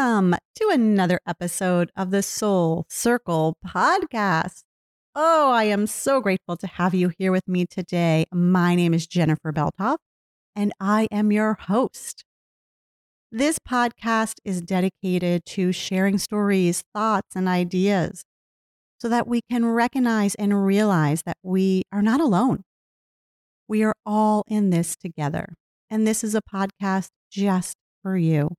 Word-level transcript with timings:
Welcome 0.00 0.34
to 0.54 0.70
another 0.72 1.20
episode 1.26 1.90
of 1.94 2.10
the 2.10 2.22
Soul 2.22 2.86
Circle 2.88 3.58
podcast. 3.62 4.62
Oh, 5.14 5.52
I 5.52 5.64
am 5.64 5.86
so 5.86 6.22
grateful 6.22 6.56
to 6.56 6.66
have 6.66 6.94
you 6.94 7.10
here 7.18 7.30
with 7.30 7.46
me 7.46 7.66
today. 7.66 8.24
My 8.32 8.74
name 8.74 8.94
is 8.94 9.06
Jennifer 9.06 9.52
Beltoff, 9.52 9.98
and 10.56 10.72
I 10.80 11.06
am 11.12 11.32
your 11.32 11.52
host. 11.52 12.24
This 13.30 13.58
podcast 13.58 14.36
is 14.42 14.62
dedicated 14.62 15.44
to 15.44 15.70
sharing 15.70 16.16
stories, 16.16 16.82
thoughts, 16.94 17.36
and 17.36 17.46
ideas 17.46 18.22
so 18.98 19.08
that 19.10 19.28
we 19.28 19.42
can 19.50 19.66
recognize 19.66 20.34
and 20.36 20.64
realize 20.64 21.24
that 21.26 21.36
we 21.42 21.82
are 21.92 22.00
not 22.00 22.22
alone. 22.22 22.62
We 23.68 23.84
are 23.84 23.94
all 24.06 24.44
in 24.48 24.70
this 24.70 24.96
together. 24.96 25.52
And 25.90 26.06
this 26.06 26.24
is 26.24 26.34
a 26.34 26.40
podcast 26.40 27.08
just 27.30 27.76
for 28.02 28.16
you. 28.16 28.56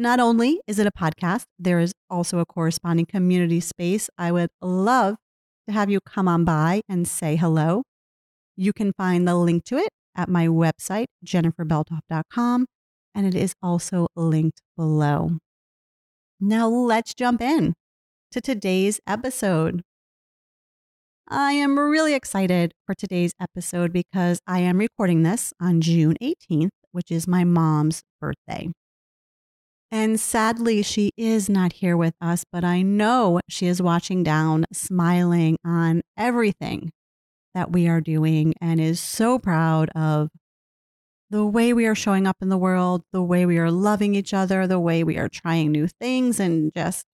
Not 0.00 0.20
only 0.20 0.60
is 0.68 0.78
it 0.78 0.86
a 0.86 0.92
podcast, 0.92 1.46
there 1.58 1.80
is 1.80 1.92
also 2.08 2.38
a 2.38 2.46
corresponding 2.46 3.04
community 3.04 3.58
space. 3.58 4.08
I 4.16 4.30
would 4.30 4.50
love 4.62 5.16
to 5.66 5.72
have 5.72 5.90
you 5.90 5.98
come 6.00 6.28
on 6.28 6.44
by 6.44 6.82
and 6.88 7.06
say 7.08 7.34
hello. 7.34 7.82
You 8.56 8.72
can 8.72 8.92
find 8.92 9.26
the 9.26 9.34
link 9.34 9.64
to 9.64 9.76
it 9.76 9.88
at 10.14 10.28
my 10.28 10.46
website, 10.46 11.06
jenniferbeltoff.com, 11.26 12.66
and 13.12 13.26
it 13.26 13.34
is 13.34 13.54
also 13.60 14.06
linked 14.14 14.62
below. 14.76 15.38
Now 16.40 16.68
let's 16.68 17.12
jump 17.12 17.42
in 17.42 17.74
to 18.30 18.40
today's 18.40 19.00
episode. 19.04 19.82
I 21.28 21.54
am 21.54 21.76
really 21.76 22.14
excited 22.14 22.72
for 22.86 22.94
today's 22.94 23.32
episode 23.40 23.92
because 23.92 24.38
I 24.46 24.60
am 24.60 24.78
recording 24.78 25.24
this 25.24 25.52
on 25.60 25.80
June 25.80 26.16
18th, 26.22 26.70
which 26.92 27.10
is 27.10 27.26
my 27.26 27.42
mom's 27.42 28.04
birthday. 28.20 28.70
And 29.90 30.20
sadly, 30.20 30.82
she 30.82 31.12
is 31.16 31.48
not 31.48 31.74
here 31.74 31.96
with 31.96 32.14
us, 32.20 32.44
but 32.52 32.62
I 32.62 32.82
know 32.82 33.40
she 33.48 33.66
is 33.66 33.80
watching 33.80 34.22
down, 34.22 34.66
smiling 34.72 35.56
on 35.64 36.02
everything 36.16 36.92
that 37.54 37.72
we 37.72 37.88
are 37.88 38.02
doing, 38.02 38.54
and 38.60 38.80
is 38.80 39.00
so 39.00 39.38
proud 39.38 39.88
of 39.90 40.28
the 41.30 41.46
way 41.46 41.72
we 41.72 41.86
are 41.86 41.94
showing 41.94 42.26
up 42.26 42.36
in 42.42 42.50
the 42.50 42.58
world, 42.58 43.02
the 43.12 43.22
way 43.22 43.46
we 43.46 43.58
are 43.58 43.70
loving 43.70 44.14
each 44.14 44.34
other, 44.34 44.66
the 44.66 44.80
way 44.80 45.02
we 45.02 45.16
are 45.16 45.28
trying 45.28 45.72
new 45.72 45.86
things, 45.86 46.38
and 46.38 46.70
just 46.74 47.06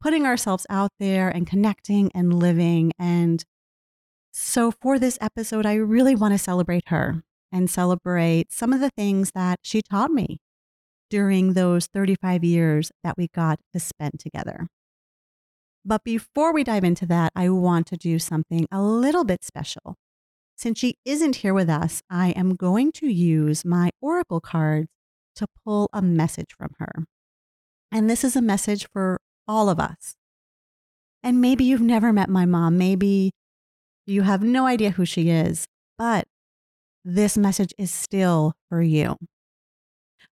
putting 0.00 0.26
ourselves 0.26 0.66
out 0.70 0.92
there 1.00 1.28
and 1.28 1.46
connecting 1.46 2.10
and 2.14 2.32
living. 2.32 2.92
And 2.98 3.44
so, 4.32 4.70
for 4.70 4.98
this 4.98 5.18
episode, 5.20 5.66
I 5.66 5.74
really 5.74 6.14
want 6.14 6.34
to 6.34 6.38
celebrate 6.38 6.88
her 6.88 7.24
and 7.50 7.68
celebrate 7.68 8.52
some 8.52 8.72
of 8.72 8.80
the 8.80 8.90
things 8.90 9.32
that 9.32 9.58
she 9.62 9.82
taught 9.82 10.12
me 10.12 10.38
during 11.10 11.52
those 11.52 11.86
35 11.86 12.44
years 12.44 12.90
that 13.02 13.16
we 13.16 13.28
got 13.28 13.60
to 13.72 13.80
spend 13.80 14.20
together. 14.20 14.68
But 15.84 16.02
before 16.02 16.52
we 16.52 16.64
dive 16.64 16.82
into 16.84 17.06
that, 17.06 17.32
I 17.36 17.48
want 17.48 17.86
to 17.88 17.96
do 17.96 18.18
something 18.18 18.66
a 18.72 18.82
little 18.82 19.24
bit 19.24 19.44
special. 19.44 19.94
Since 20.56 20.78
she 20.78 20.96
isn't 21.04 21.36
here 21.36 21.54
with 21.54 21.68
us, 21.68 22.02
I 22.10 22.30
am 22.30 22.54
going 22.54 22.90
to 22.92 23.06
use 23.06 23.64
my 23.64 23.90
Oracle 24.00 24.40
cards 24.40 24.88
to 25.36 25.46
pull 25.64 25.88
a 25.92 26.02
message 26.02 26.54
from 26.56 26.70
her. 26.78 27.04
And 27.92 28.10
this 28.10 28.24
is 28.24 28.34
a 28.34 28.42
message 28.42 28.88
for 28.92 29.20
all 29.46 29.68
of 29.68 29.78
us. 29.78 30.16
And 31.22 31.40
maybe 31.40 31.64
you've 31.64 31.80
never 31.80 32.12
met 32.12 32.28
my 32.28 32.46
mom. 32.46 32.78
Maybe 32.78 33.30
you 34.06 34.22
have 34.22 34.42
no 34.42 34.66
idea 34.66 34.90
who 34.90 35.04
she 35.04 35.30
is, 35.30 35.66
but 35.98 36.26
this 37.04 37.36
message 37.36 37.72
is 37.78 37.90
still 37.90 38.54
for 38.68 38.82
you. 38.82 39.16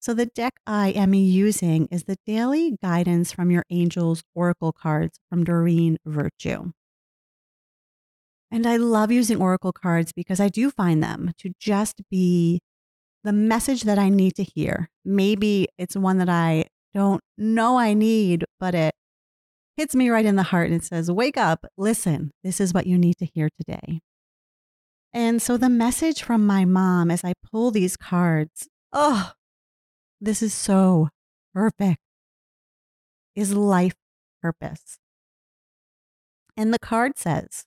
So, 0.04 0.14
the 0.14 0.26
deck 0.26 0.56
I 0.68 0.90
am 0.90 1.14
using 1.14 1.88
is 1.90 2.04
the 2.04 2.18
daily 2.28 2.76
guidance 2.84 3.32
from 3.32 3.52
your 3.52 3.64
angels 3.70 4.22
oracle 4.36 4.74
cards 4.74 5.18
from 5.30 5.46
Doreen 5.46 5.96
Virtue. 6.06 6.74
And 8.52 8.68
I 8.68 8.76
love 8.76 9.14
using 9.14 9.42
oracle 9.42 9.72
cards 9.72 10.12
because 10.12 10.42
I 10.42 10.50
do 10.50 10.70
find 10.70 11.02
them 11.02 11.32
to 11.38 11.54
just 11.58 12.02
be 12.12 12.60
the 13.24 13.32
message 13.32 13.84
that 13.84 13.98
I 13.98 14.10
need 14.10 14.36
to 14.36 14.44
hear. 14.44 14.90
Maybe 15.06 15.70
it's 15.78 15.96
one 15.96 16.18
that 16.18 16.28
I 16.28 16.66
don't 16.94 17.22
know 17.38 17.78
I 17.78 17.94
need, 17.94 18.44
but 18.60 18.76
it 18.76 18.94
hits 19.78 19.96
me 19.96 20.10
right 20.10 20.26
in 20.26 20.36
the 20.36 20.44
heart 20.44 20.70
and 20.70 20.82
it 20.82 20.84
says, 20.84 21.10
Wake 21.10 21.38
up, 21.38 21.66
listen, 21.78 22.32
this 22.44 22.60
is 22.60 22.74
what 22.74 22.88
you 22.88 22.98
need 22.98 23.20
to 23.20 23.26
hear 23.34 23.48
today. 23.58 24.02
And 25.14 25.42
so 25.42 25.56
the 25.56 25.70
message 25.70 26.24
from 26.24 26.46
my 26.46 26.66
mom 26.66 27.10
as 27.10 27.24
I 27.24 27.36
pull 27.50 27.72
these 27.72 27.96
cards, 27.96 28.68
oh, 28.92 29.32
this 30.24 30.42
is 30.42 30.54
so 30.54 31.10
perfect, 31.54 32.00
is 33.36 33.54
life 33.54 33.96
purpose. 34.42 34.98
And 36.56 36.74
the 36.74 36.80
card 36.80 37.18
says, 37.18 37.66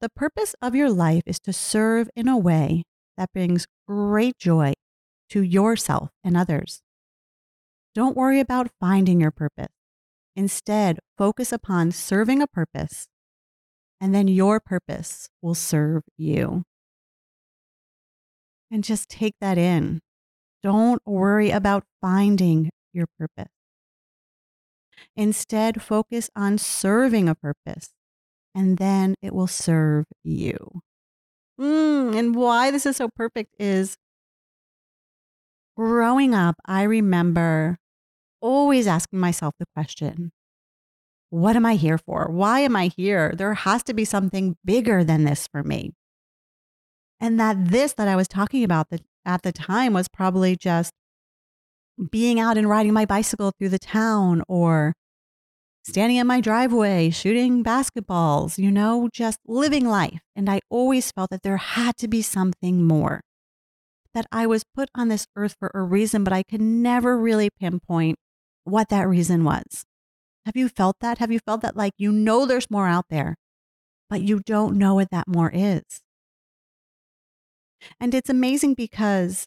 the 0.00 0.08
purpose 0.08 0.54
of 0.62 0.74
your 0.74 0.90
life 0.90 1.22
is 1.26 1.40
to 1.40 1.52
serve 1.52 2.08
in 2.14 2.28
a 2.28 2.38
way 2.38 2.84
that 3.16 3.32
brings 3.32 3.66
great 3.88 4.38
joy 4.38 4.74
to 5.30 5.42
yourself 5.42 6.10
and 6.22 6.36
others. 6.36 6.80
Don't 7.94 8.16
worry 8.16 8.40
about 8.40 8.70
finding 8.80 9.20
your 9.20 9.30
purpose. 9.30 9.72
Instead, 10.34 10.98
focus 11.18 11.52
upon 11.52 11.90
serving 11.90 12.40
a 12.40 12.46
purpose, 12.46 13.08
and 14.00 14.14
then 14.14 14.28
your 14.28 14.60
purpose 14.60 15.28
will 15.42 15.54
serve 15.54 16.02
you. 16.16 16.62
And 18.70 18.82
just 18.82 19.08
take 19.08 19.34
that 19.40 19.58
in. 19.58 20.00
Don't 20.62 21.02
worry 21.06 21.50
about 21.50 21.84
finding 22.00 22.70
your 22.92 23.06
purpose. 23.18 23.50
Instead, 25.16 25.82
focus 25.82 26.30
on 26.36 26.58
serving 26.58 27.28
a 27.28 27.34
purpose, 27.34 27.90
and 28.54 28.78
then 28.78 29.14
it 29.20 29.34
will 29.34 29.46
serve 29.46 30.06
you. 30.22 30.82
Mm, 31.60 32.16
and 32.16 32.34
why 32.34 32.70
this 32.70 32.86
is 32.86 32.96
so 32.96 33.08
perfect 33.08 33.54
is 33.58 33.96
growing 35.76 36.34
up, 36.34 36.56
I 36.66 36.82
remember 36.82 37.78
always 38.40 38.86
asking 38.86 39.20
myself 39.20 39.54
the 39.58 39.66
question 39.74 40.32
what 41.30 41.56
am 41.56 41.64
I 41.64 41.76
here 41.76 41.96
for? 41.96 42.30
Why 42.30 42.60
am 42.60 42.76
I 42.76 42.88
here? 42.88 43.32
There 43.34 43.54
has 43.54 43.82
to 43.84 43.94
be 43.94 44.04
something 44.04 44.54
bigger 44.66 45.02
than 45.02 45.24
this 45.24 45.46
for 45.46 45.62
me. 45.62 45.92
And 47.20 47.40
that 47.40 47.70
this 47.70 47.94
that 47.94 48.06
I 48.06 48.16
was 48.16 48.28
talking 48.28 48.62
about, 48.62 48.90
the 48.90 49.00
at 49.24 49.42
the 49.42 49.52
time 49.52 49.92
was 49.92 50.08
probably 50.08 50.56
just 50.56 50.92
being 52.10 52.40
out 52.40 52.56
and 52.56 52.68
riding 52.68 52.92
my 52.92 53.04
bicycle 53.04 53.52
through 53.58 53.68
the 53.68 53.78
town 53.78 54.42
or 54.48 54.94
standing 55.84 56.16
in 56.16 56.26
my 56.26 56.40
driveway 56.40 57.10
shooting 57.10 57.62
basketballs, 57.64 58.58
you 58.58 58.70
know, 58.70 59.08
just 59.12 59.38
living 59.46 59.86
life. 59.86 60.20
And 60.34 60.48
I 60.48 60.60
always 60.70 61.10
felt 61.10 61.30
that 61.30 61.42
there 61.42 61.56
had 61.56 61.96
to 61.98 62.08
be 62.08 62.22
something 62.22 62.84
more, 62.84 63.20
that 64.14 64.26
I 64.30 64.46
was 64.46 64.64
put 64.74 64.88
on 64.94 65.08
this 65.08 65.26
earth 65.36 65.56
for 65.58 65.70
a 65.74 65.82
reason, 65.82 66.24
but 66.24 66.32
I 66.32 66.42
could 66.42 66.60
never 66.60 67.18
really 67.18 67.50
pinpoint 67.50 68.16
what 68.64 68.88
that 68.90 69.08
reason 69.08 69.44
was. 69.44 69.84
Have 70.46 70.56
you 70.56 70.68
felt 70.68 70.96
that? 71.00 71.18
Have 71.18 71.30
you 71.30 71.38
felt 71.38 71.62
that 71.62 71.76
like 71.76 71.92
you 71.98 72.10
know 72.10 72.46
there's 72.46 72.70
more 72.70 72.88
out 72.88 73.06
there, 73.10 73.36
but 74.08 74.22
you 74.22 74.40
don't 74.40 74.76
know 74.76 74.94
what 74.94 75.10
that 75.10 75.28
more 75.28 75.50
is? 75.52 75.82
And 78.00 78.14
it's 78.14 78.30
amazing 78.30 78.74
because 78.74 79.46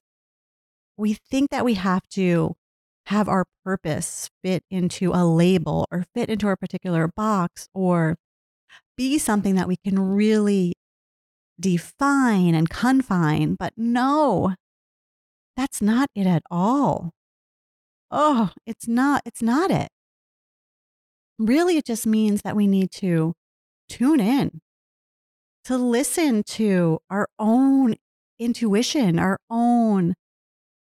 we 0.97 1.13
think 1.13 1.49
that 1.51 1.65
we 1.65 1.75
have 1.75 2.07
to 2.09 2.55
have 3.07 3.29
our 3.29 3.45
purpose 3.63 4.29
fit 4.43 4.63
into 4.71 5.11
a 5.13 5.25
label 5.25 5.85
or 5.91 6.05
fit 6.13 6.29
into 6.29 6.49
a 6.49 6.57
particular 6.57 7.07
box 7.15 7.67
or 7.73 8.17
be 8.97 9.17
something 9.17 9.55
that 9.55 9.67
we 9.67 9.77
can 9.77 9.99
really 9.99 10.73
define 11.59 12.55
and 12.55 12.69
confine. 12.69 13.55
But 13.55 13.73
no, 13.77 14.55
that's 15.55 15.81
not 15.81 16.09
it 16.15 16.27
at 16.27 16.43
all. 16.49 17.11
Oh, 18.11 18.51
it's 18.65 18.87
not, 18.87 19.21
it's 19.25 19.41
not 19.41 19.71
it. 19.71 19.89
Really, 21.37 21.77
it 21.77 21.85
just 21.85 22.07
means 22.07 22.41
that 22.43 22.55
we 22.55 22.65
need 22.65 22.91
to 22.91 23.33
tune 23.89 24.19
in 24.19 24.61
to 25.65 25.77
listen 25.77 26.43
to 26.43 26.99
our 27.09 27.27
own 27.37 27.95
intuition, 28.39 29.19
our 29.19 29.37
own 29.49 30.13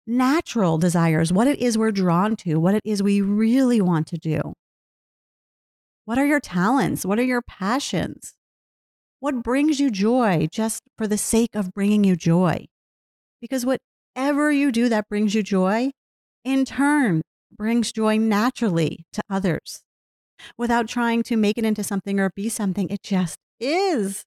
natural 0.07 0.79
desires, 0.79 1.33
what 1.33 1.47
it 1.47 1.59
is 1.59 1.79
we're 1.79 1.93
drawn 1.93 2.37
to, 2.37 2.57
what 2.57 2.75
it 2.75 2.83
is 2.85 3.03
we 3.03 3.21
really 3.21 3.81
want 3.81 4.07
to 4.09 4.19
do. 4.19 4.55
What 6.05 6.19
are 6.19 6.27
your 6.27 6.41
talents? 6.41 7.07
What 7.07 7.19
are 7.19 7.25
your 7.25 7.43
passions? 7.43 8.35
What 9.21 9.43
brings 9.43 9.79
you 9.79 9.91
joy 9.91 10.49
just 10.51 10.83
for 10.99 11.07
the 11.07 11.19
sake 11.19 11.55
of 11.55 11.73
bringing 11.73 12.03
you 12.03 12.17
joy? 12.17 12.67
Because 13.41 13.65
whatever 13.65 14.51
you 14.51 14.73
do 14.73 14.89
that 14.89 15.09
brings 15.09 15.35
you 15.35 15.45
joy, 15.45 15.93
in 16.45 16.65
turn, 16.65 17.23
brings 17.57 17.93
joy 17.93 18.17
naturally 18.17 19.05
to 19.13 19.23
others 19.31 19.83
without 20.59 20.89
trying 20.89 21.23
to 21.23 21.37
make 21.37 21.57
it 21.57 21.65
into 21.65 21.85
something 21.85 22.19
or 22.19 22.31
be 22.35 22.49
something. 22.49 22.89
It 22.89 23.03
just 23.03 23.39
is. 23.61 24.25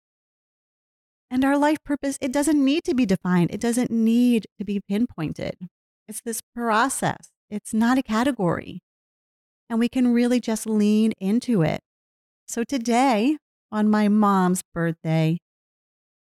And 1.35 1.43
our 1.43 1.57
life 1.57 1.83
purpose, 1.83 2.17
it 2.21 2.31
doesn't 2.31 2.63
need 2.63 2.85
to 2.85 2.95
be 2.95 3.05
defined, 3.05 3.51
it 3.51 3.59
doesn't 3.59 3.91
need 3.91 4.47
to 4.57 4.63
be 4.63 4.79
pinpointed. 4.79 5.67
It's 6.07 6.21
this 6.21 6.39
process, 6.55 7.31
it's 7.49 7.73
not 7.73 7.97
a 7.97 8.01
category. 8.01 8.79
and 9.69 9.79
we 9.79 9.89
can 9.89 10.13
really 10.13 10.39
just 10.39 10.65
lean 10.65 11.11
into 11.19 11.61
it. 11.61 11.81
So 12.47 12.63
today, 12.63 13.37
on 13.69 13.89
my 13.89 14.07
mom's 14.07 14.63
birthday, 14.73 15.39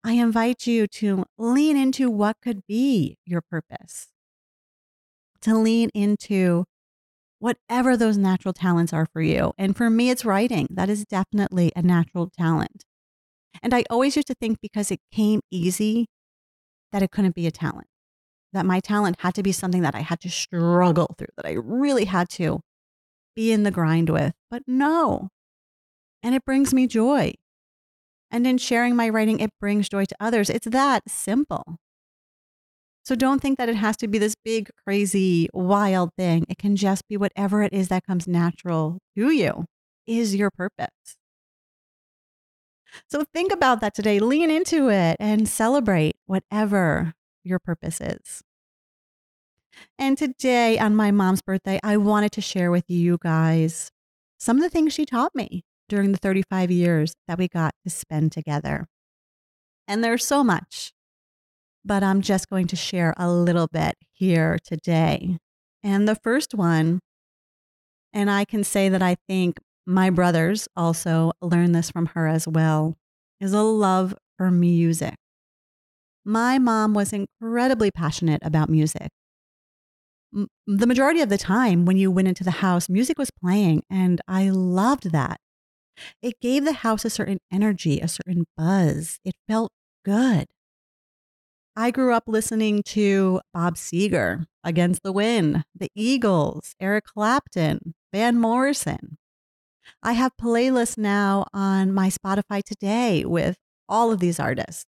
I 0.02 0.14
invite 0.14 0.66
you 0.66 0.88
to 0.88 1.26
lean 1.38 1.76
into 1.76 2.10
what 2.10 2.38
could 2.42 2.66
be 2.66 3.18
your 3.26 3.42
purpose, 3.42 4.08
to 5.42 5.58
lean 5.58 5.90
into 5.94 6.64
whatever 7.40 7.98
those 7.98 8.18
natural 8.18 8.54
talents 8.54 8.94
are 8.94 9.08
for 9.12 9.22
you. 9.22 9.52
And 9.58 9.76
for 9.76 9.90
me, 9.90 10.10
it's 10.10 10.24
writing. 10.24 10.70
That 10.72 10.90
is 10.90 11.04
definitely 11.04 11.74
a 11.76 11.82
natural 11.82 12.30
talent. 12.30 12.86
And 13.62 13.74
I 13.74 13.84
always 13.90 14.16
used 14.16 14.28
to 14.28 14.36
think 14.40 14.60
because 14.62 14.92
it 14.92 15.00
came 15.12 15.42
easy 15.52 16.08
that 16.92 17.04
it 17.04 17.12
couldn't 17.12 17.36
be 17.36 17.48
a 17.48 17.52
talent, 17.52 17.88
that 18.54 18.66
my 18.66 18.80
talent 18.80 19.18
had 19.20 19.36
to 19.36 19.44
be 19.44 19.52
something 19.52 19.82
that 19.82 19.96
I 19.96 20.02
had 20.02 20.20
to 20.22 20.30
struggle 20.30 21.16
through, 21.18 21.28
that 21.38 21.46
I 21.46 21.54
really 21.54 22.06
had 22.06 22.30
to 22.32 22.60
be 23.36 23.52
in 23.52 23.64
the 23.64 23.72
grind 23.72 24.10
with. 24.10 24.34
But 24.50 24.64
no. 24.68 25.30
And 26.24 26.34
it 26.34 26.46
brings 26.46 26.74
me 26.74 26.88
joy. 26.88 27.34
And 28.32 28.48
in 28.48 28.58
sharing 28.58 28.96
my 28.96 29.10
writing, 29.10 29.40
it 29.40 29.52
brings 29.60 29.90
joy 29.90 30.06
to 30.06 30.16
others. 30.20 30.50
It's 30.50 30.68
that 30.68 31.04
simple. 31.08 31.78
So 33.04 33.14
don't 33.14 33.40
think 33.40 33.60
that 33.60 33.70
it 33.70 33.76
has 33.76 33.96
to 33.98 34.08
be 34.08 34.18
this 34.18 34.34
big, 34.44 34.72
crazy, 34.84 35.48
wild 35.54 36.10
thing. 36.18 36.46
It 36.50 36.58
can 36.58 36.76
just 36.76 37.08
be 37.08 37.18
whatever 37.18 37.62
it 37.62 37.72
is 37.72 37.90
that 37.90 38.04
comes 38.04 38.28
natural 38.28 38.98
to 39.16 39.30
you 39.30 39.66
is 40.08 40.36
your 40.36 40.50
purpose. 40.50 40.90
So 43.08 43.24
think 43.34 43.52
about 43.52 43.82
that 43.82 43.94
today. 43.94 44.20
Lean 44.20 44.50
into 44.50 44.90
it 44.90 45.18
and 45.20 45.48
celebrate 45.48 46.16
whatever 46.26 47.14
your 47.44 47.60
purpose 47.60 48.02
is. 48.02 48.42
And 49.98 50.18
today, 50.18 50.80
on 50.80 50.96
my 50.96 51.12
mom's 51.12 51.42
birthday, 51.42 51.80
I 51.84 51.98
wanted 51.98 52.32
to 52.34 52.42
share 52.42 52.72
with 52.72 52.86
you 52.90 53.18
guys 53.22 53.92
some 54.38 54.58
of 54.58 54.64
the 54.64 54.70
things 54.70 54.94
she 54.94 55.06
taught 55.06 55.36
me 55.36 55.64
during 55.90 56.12
the 56.12 56.18
35 56.18 56.72
years 56.72 57.14
that 57.28 57.38
we 57.38 57.48
got 57.48 57.74
to 57.84 57.90
spend 57.90 58.32
together. 58.32 58.88
And 59.88 60.04
there's 60.04 60.26
so 60.26 60.44
much, 60.44 60.94
but 61.84 62.04
I'm 62.04 62.22
just 62.22 62.50
going 62.50 62.68
to 62.68 62.76
share 62.76 63.14
a 63.18 63.30
little 63.30 63.68
bit 63.68 63.96
here 64.12 64.58
today. 64.64 65.38
And 65.84 66.08
the 66.08 66.16
first 66.16 66.56
one, 66.56 67.00
and 68.12 68.32
I 68.32 68.46
can 68.46 68.64
say 68.64 68.90
that 68.90 69.04
I 69.04 69.18
think 69.28 69.60
my 69.86 70.10
brothers 70.10 70.68
also 70.76 71.32
learned 71.42 71.76
this 71.76 71.92
from 71.92 72.08
her 72.08 72.28
as 72.28 72.48
well, 72.48 72.98
is 73.40 73.54
a 73.54 73.62
love 73.62 74.16
for 74.38 74.52
music. 74.52 75.16
My 76.24 76.58
mom 76.58 76.94
was 76.94 77.14
incredibly 77.14 77.92
passionate 77.92 78.42
about 78.44 78.70
music. 78.70 79.10
The 80.68 80.88
majority 80.88 81.22
of 81.22 81.30
the 81.30 81.38
time, 81.38 81.86
when 81.86 81.98
you 81.98 82.12
went 82.12 82.28
into 82.28 82.44
the 82.44 82.52
house, 82.52 82.90
music 82.90 83.18
was 83.18 83.30
playing, 83.42 83.84
and 83.90 84.20
I 84.28 84.50
loved 84.50 85.12
that. 85.12 85.40
It 86.22 86.42
gave 86.42 86.66
the 86.66 86.74
house 86.74 87.06
a 87.06 87.10
certain 87.10 87.38
energy, 87.52 88.00
a 88.00 88.08
certain 88.08 88.46
buzz. 88.58 89.20
It 89.24 89.36
felt 89.48 89.72
good. 90.04 90.48
I 91.78 91.92
grew 91.92 92.14
up 92.14 92.24
listening 92.28 92.84
to 92.88 93.42
Bob 93.54 93.76
Seger, 93.76 94.46
Against 94.64 95.04
the 95.04 95.12
Wind, 95.12 95.64
The 95.76 95.90
Eagles, 95.96 96.74
Eric 96.82 97.06
Clapton, 97.06 97.94
Van 98.12 98.38
Morrison. 98.38 99.18
I 100.04 100.14
have 100.14 100.32
playlists 100.42 100.98
now 100.98 101.48
on 101.54 101.94
my 101.94 102.10
Spotify 102.10 102.64
today 102.64 103.26
with 103.26 103.58
all 103.88 104.12
of 104.12 104.20
these 104.20 104.40
artists. 104.40 104.86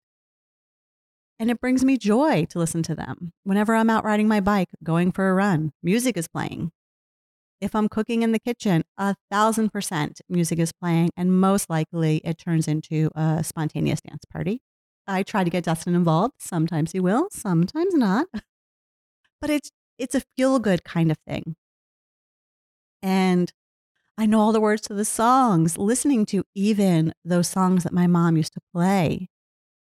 And 1.38 1.50
it 1.50 1.60
brings 1.60 1.84
me 1.84 1.98
joy 1.98 2.46
to 2.50 2.58
listen 2.58 2.82
to 2.84 2.94
them. 2.94 3.32
Whenever 3.44 3.74
I'm 3.74 3.90
out 3.90 4.04
riding 4.04 4.26
my 4.28 4.40
bike, 4.40 4.68
going 4.82 5.12
for 5.12 5.28
a 5.28 5.34
run, 5.34 5.72
music 5.82 6.16
is 6.16 6.28
playing. 6.28 6.72
If 7.60 7.74
I'm 7.74 7.88
cooking 7.88 8.22
in 8.22 8.32
the 8.32 8.38
kitchen, 8.38 8.84
a 8.98 9.14
thousand 9.30 9.70
percent 9.70 10.20
music 10.28 10.58
is 10.58 10.72
playing, 10.72 11.10
and 11.16 11.40
most 11.40 11.70
likely 11.70 12.18
it 12.24 12.38
turns 12.38 12.68
into 12.68 13.10
a 13.14 13.42
spontaneous 13.42 14.00
dance 14.00 14.24
party. 14.30 14.60
I 15.06 15.22
try 15.22 15.44
to 15.44 15.50
get 15.50 15.64
Dustin 15.64 15.94
involved. 15.94 16.34
Sometimes 16.38 16.92
he 16.92 17.00
will, 17.00 17.28
sometimes 17.30 17.94
not. 17.94 18.26
But 19.38 19.50
it's 19.50 19.70
it's 19.98 20.14
a 20.14 20.22
feel 20.36 20.58
good 20.58 20.82
kind 20.82 21.10
of 21.10 21.18
thing. 21.28 21.56
And 23.02 23.52
I 24.18 24.24
know 24.26 24.40
all 24.40 24.52
the 24.52 24.60
words 24.60 24.82
to 24.82 24.94
the 24.94 25.04
songs. 25.04 25.76
Listening 25.76 26.24
to 26.26 26.42
even 26.54 27.12
those 27.24 27.48
songs 27.48 27.84
that 27.84 27.92
my 27.92 28.06
mom 28.06 28.36
used 28.36 28.54
to 28.54 28.60
play 28.72 29.28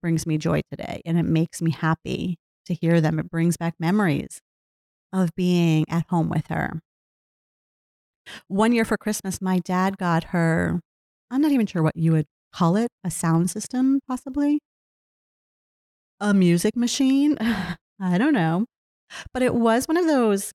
brings 0.01 0.25
me 0.25 0.37
joy 0.37 0.61
today 0.71 1.01
and 1.05 1.17
it 1.17 1.23
makes 1.23 1.61
me 1.61 1.71
happy 1.71 2.37
to 2.65 2.73
hear 2.73 3.01
them. 3.01 3.19
It 3.19 3.29
brings 3.29 3.57
back 3.57 3.75
memories 3.79 4.39
of 5.13 5.29
being 5.35 5.85
at 5.89 6.07
home 6.09 6.29
with 6.29 6.47
her. 6.47 6.81
One 8.47 8.71
year 8.73 8.85
for 8.85 8.97
Christmas, 8.97 9.41
my 9.41 9.59
dad 9.59 9.97
got 9.97 10.25
her, 10.25 10.79
I'm 11.29 11.41
not 11.41 11.51
even 11.51 11.67
sure 11.67 11.83
what 11.83 11.95
you 11.95 12.11
would 12.13 12.25
call 12.51 12.75
it, 12.75 12.89
a 13.03 13.11
sound 13.11 13.51
system, 13.51 13.99
possibly. 14.07 14.59
A 16.19 16.33
music 16.33 16.75
machine. 16.75 17.37
I 17.99 18.17
don't 18.17 18.33
know. 18.33 18.65
But 19.33 19.43
it 19.43 19.53
was 19.53 19.87
one 19.87 19.97
of 19.97 20.07
those 20.07 20.51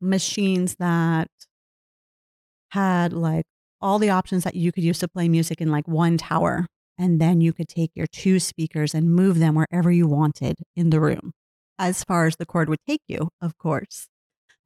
machines 0.00 0.76
that 0.76 1.28
had 2.70 3.12
like 3.12 3.44
all 3.80 3.98
the 3.98 4.10
options 4.10 4.44
that 4.44 4.54
you 4.54 4.72
could 4.72 4.84
use 4.84 4.98
to 4.98 5.08
play 5.08 5.28
music 5.28 5.60
in 5.60 5.70
like 5.70 5.88
one 5.88 6.18
tower. 6.18 6.66
And 6.98 7.20
then 7.20 7.40
you 7.40 7.52
could 7.52 7.68
take 7.68 7.92
your 7.94 8.06
two 8.06 8.38
speakers 8.38 8.94
and 8.94 9.14
move 9.14 9.38
them 9.38 9.54
wherever 9.54 9.90
you 9.90 10.06
wanted 10.06 10.58
in 10.76 10.90
the 10.90 11.00
room, 11.00 11.32
as 11.78 12.04
far 12.04 12.26
as 12.26 12.36
the 12.36 12.44
cord 12.44 12.68
would 12.68 12.80
take 12.86 13.00
you, 13.08 13.30
of 13.40 13.56
course. 13.56 14.06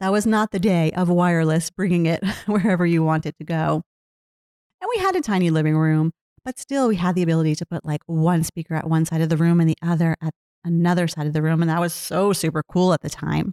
That 0.00 0.10
was 0.10 0.26
not 0.26 0.50
the 0.50 0.58
day 0.58 0.90
of 0.92 1.08
wireless 1.08 1.70
bringing 1.70 2.06
it 2.06 2.24
wherever 2.46 2.84
you 2.84 3.04
wanted 3.04 3.34
to 3.38 3.44
go. 3.44 3.82
And 4.80 4.90
we 4.94 5.00
had 5.00 5.14
a 5.14 5.20
tiny 5.20 5.50
living 5.50 5.76
room, 5.76 6.10
but 6.44 6.58
still 6.58 6.88
we 6.88 6.96
had 6.96 7.14
the 7.14 7.22
ability 7.22 7.54
to 7.56 7.66
put 7.66 7.84
like 7.84 8.02
one 8.06 8.42
speaker 8.42 8.74
at 8.74 8.88
one 8.88 9.04
side 9.04 9.20
of 9.20 9.28
the 9.28 9.36
room 9.36 9.60
and 9.60 9.70
the 9.70 9.78
other 9.80 10.16
at 10.20 10.34
another 10.64 11.06
side 11.06 11.26
of 11.26 11.32
the 11.32 11.42
room. 11.42 11.62
And 11.62 11.70
that 11.70 11.80
was 11.80 11.94
so 11.94 12.32
super 12.32 12.62
cool 12.68 12.92
at 12.92 13.00
the 13.00 13.10
time. 13.10 13.52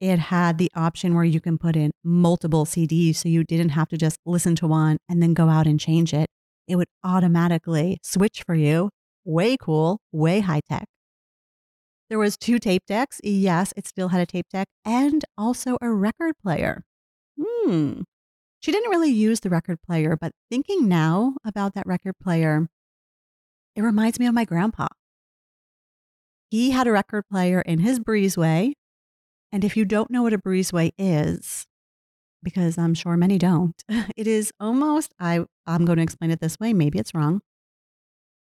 It 0.00 0.18
had 0.18 0.56
the 0.56 0.70
option 0.74 1.14
where 1.14 1.24
you 1.24 1.40
can 1.40 1.58
put 1.58 1.76
in 1.76 1.90
multiple 2.02 2.64
CDs 2.64 3.16
so 3.16 3.28
you 3.28 3.44
didn't 3.44 3.70
have 3.70 3.88
to 3.88 3.98
just 3.98 4.18
listen 4.24 4.56
to 4.56 4.66
one 4.66 4.96
and 5.08 5.22
then 5.22 5.34
go 5.34 5.48
out 5.48 5.66
and 5.66 5.78
change 5.78 6.14
it. 6.14 6.28
It 6.66 6.76
would 6.76 6.88
automatically 7.04 7.98
switch 8.02 8.42
for 8.42 8.54
you. 8.54 8.88
Way 9.24 9.58
cool, 9.58 9.98
way 10.10 10.40
high 10.40 10.62
tech. 10.66 10.86
There 12.08 12.18
was 12.18 12.38
two 12.38 12.58
tape 12.58 12.86
decks. 12.86 13.20
Yes, 13.22 13.74
it 13.76 13.86
still 13.86 14.08
had 14.08 14.20
a 14.20 14.26
tape 14.26 14.46
deck 14.50 14.68
and 14.84 15.24
also 15.36 15.76
a 15.82 15.90
record 15.92 16.34
player. 16.42 16.82
Hmm. 17.38 18.00
She 18.60 18.72
didn't 18.72 18.90
really 18.90 19.10
use 19.10 19.40
the 19.40 19.50
record 19.50 19.78
player, 19.86 20.16
but 20.20 20.32
thinking 20.50 20.88
now 20.88 21.34
about 21.44 21.74
that 21.74 21.86
record 21.86 22.14
player, 22.22 22.68
it 23.76 23.82
reminds 23.82 24.18
me 24.18 24.26
of 24.26 24.34
my 24.34 24.44
grandpa. 24.44 24.88
He 26.50 26.72
had 26.72 26.86
a 26.86 26.92
record 26.92 27.24
player 27.30 27.60
in 27.60 27.78
his 27.78 28.00
breezeway. 28.00 28.72
And 29.52 29.64
if 29.64 29.76
you 29.76 29.84
don't 29.84 30.10
know 30.10 30.22
what 30.22 30.32
a 30.32 30.38
breezeway 30.38 30.92
is, 30.98 31.66
because 32.42 32.78
I'm 32.78 32.94
sure 32.94 33.16
many 33.16 33.38
don't, 33.38 33.82
it 34.16 34.26
is 34.26 34.52
almost, 34.60 35.12
I, 35.18 35.44
I'm 35.66 35.84
going 35.84 35.96
to 35.96 36.02
explain 36.02 36.30
it 36.30 36.40
this 36.40 36.58
way. 36.58 36.72
Maybe 36.72 36.98
it's 36.98 37.14
wrong, 37.14 37.40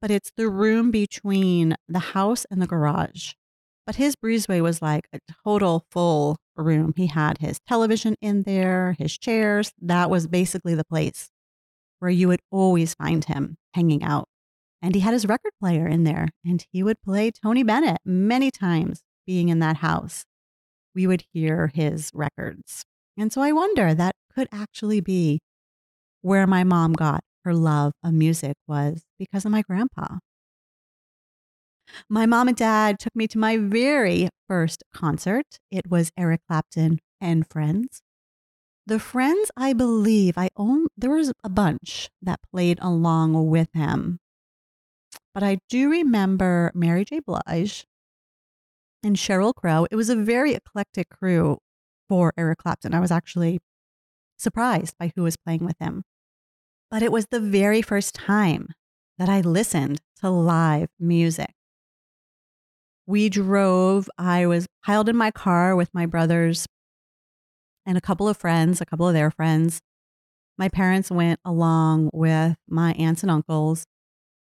but 0.00 0.10
it's 0.10 0.32
the 0.36 0.48
room 0.48 0.90
between 0.90 1.76
the 1.88 1.98
house 1.98 2.46
and 2.50 2.60
the 2.60 2.66
garage. 2.66 3.32
But 3.86 3.96
his 3.96 4.14
breezeway 4.14 4.60
was 4.60 4.82
like 4.82 5.08
a 5.12 5.18
total 5.44 5.84
full 5.90 6.36
room. 6.56 6.92
He 6.96 7.06
had 7.06 7.38
his 7.38 7.58
television 7.66 8.14
in 8.20 8.42
there, 8.42 8.94
his 8.98 9.16
chairs. 9.16 9.72
That 9.80 10.10
was 10.10 10.26
basically 10.26 10.74
the 10.74 10.84
place 10.84 11.30
where 11.98 12.10
you 12.10 12.28
would 12.28 12.40
always 12.50 12.94
find 12.94 13.24
him 13.24 13.56
hanging 13.74 14.02
out. 14.02 14.28
And 14.82 14.94
he 14.94 15.00
had 15.00 15.12
his 15.12 15.26
record 15.26 15.52
player 15.60 15.86
in 15.86 16.04
there, 16.04 16.28
and 16.44 16.64
he 16.72 16.82
would 16.82 17.02
play 17.02 17.30
Tony 17.30 17.62
Bennett 17.62 17.98
many 18.04 18.50
times 18.50 19.02
being 19.26 19.48
in 19.48 19.58
that 19.58 19.78
house. 19.78 20.24
We 20.94 21.06
would 21.06 21.24
hear 21.32 21.70
his 21.74 22.10
records. 22.14 22.84
And 23.16 23.32
so 23.32 23.42
I 23.42 23.52
wonder 23.52 23.94
that 23.94 24.14
could 24.34 24.48
actually 24.52 25.00
be 25.00 25.40
where 26.22 26.46
my 26.46 26.64
mom 26.64 26.92
got 26.92 27.22
her 27.44 27.54
love 27.54 27.92
of 28.02 28.12
music 28.12 28.56
was 28.66 29.04
because 29.18 29.44
of 29.44 29.52
my 29.52 29.62
grandpa. 29.62 30.18
My 32.08 32.26
mom 32.26 32.48
and 32.48 32.56
dad 32.56 32.98
took 32.98 33.16
me 33.16 33.26
to 33.28 33.38
my 33.38 33.56
very 33.56 34.28
first 34.48 34.84
concert. 34.94 35.58
It 35.70 35.90
was 35.90 36.12
Eric 36.16 36.42
Clapton 36.46 37.00
and 37.20 37.46
Friends. 37.48 38.02
The 38.86 38.98
Friends, 38.98 39.50
I 39.56 39.72
believe, 39.72 40.36
I 40.36 40.50
own, 40.56 40.86
there 40.96 41.10
was 41.10 41.32
a 41.44 41.48
bunch 41.48 42.08
that 42.22 42.40
played 42.50 42.78
along 42.80 43.48
with 43.48 43.68
him. 43.74 44.18
But 45.34 45.42
I 45.42 45.58
do 45.68 45.90
remember 45.90 46.72
Mary 46.74 47.04
J. 47.04 47.20
Blige 47.20 47.86
and 49.02 49.16
Sheryl 49.16 49.54
Crow. 49.54 49.86
It 49.90 49.96
was 49.96 50.10
a 50.10 50.16
very 50.16 50.54
eclectic 50.54 51.08
crew 51.10 51.58
for 52.08 52.32
Eric 52.36 52.58
Clapton. 52.58 52.94
I 52.94 53.00
was 53.00 53.10
actually 53.10 53.60
surprised 54.36 54.96
by 54.98 55.12
who 55.14 55.22
was 55.22 55.36
playing 55.36 55.64
with 55.64 55.76
him. 55.78 56.02
But 56.90 57.02
it 57.02 57.12
was 57.12 57.26
the 57.26 57.40
very 57.40 57.82
first 57.82 58.14
time 58.14 58.68
that 59.18 59.28
I 59.28 59.40
listened 59.40 60.00
to 60.20 60.30
live 60.30 60.88
music 60.98 61.54
we 63.10 63.28
drove, 63.28 64.08
I 64.18 64.46
was 64.46 64.68
piled 64.86 65.08
in 65.08 65.16
my 65.16 65.32
car 65.32 65.74
with 65.74 65.92
my 65.92 66.06
brothers 66.06 66.66
and 67.84 67.98
a 67.98 68.00
couple 68.00 68.28
of 68.28 68.36
friends, 68.36 68.80
a 68.80 68.86
couple 68.86 69.08
of 69.08 69.14
their 69.14 69.32
friends. 69.32 69.80
My 70.56 70.68
parents 70.68 71.10
went 71.10 71.40
along 71.44 72.10
with 72.12 72.56
my 72.68 72.92
aunts 72.92 73.22
and 73.22 73.30
uncles, 73.30 73.84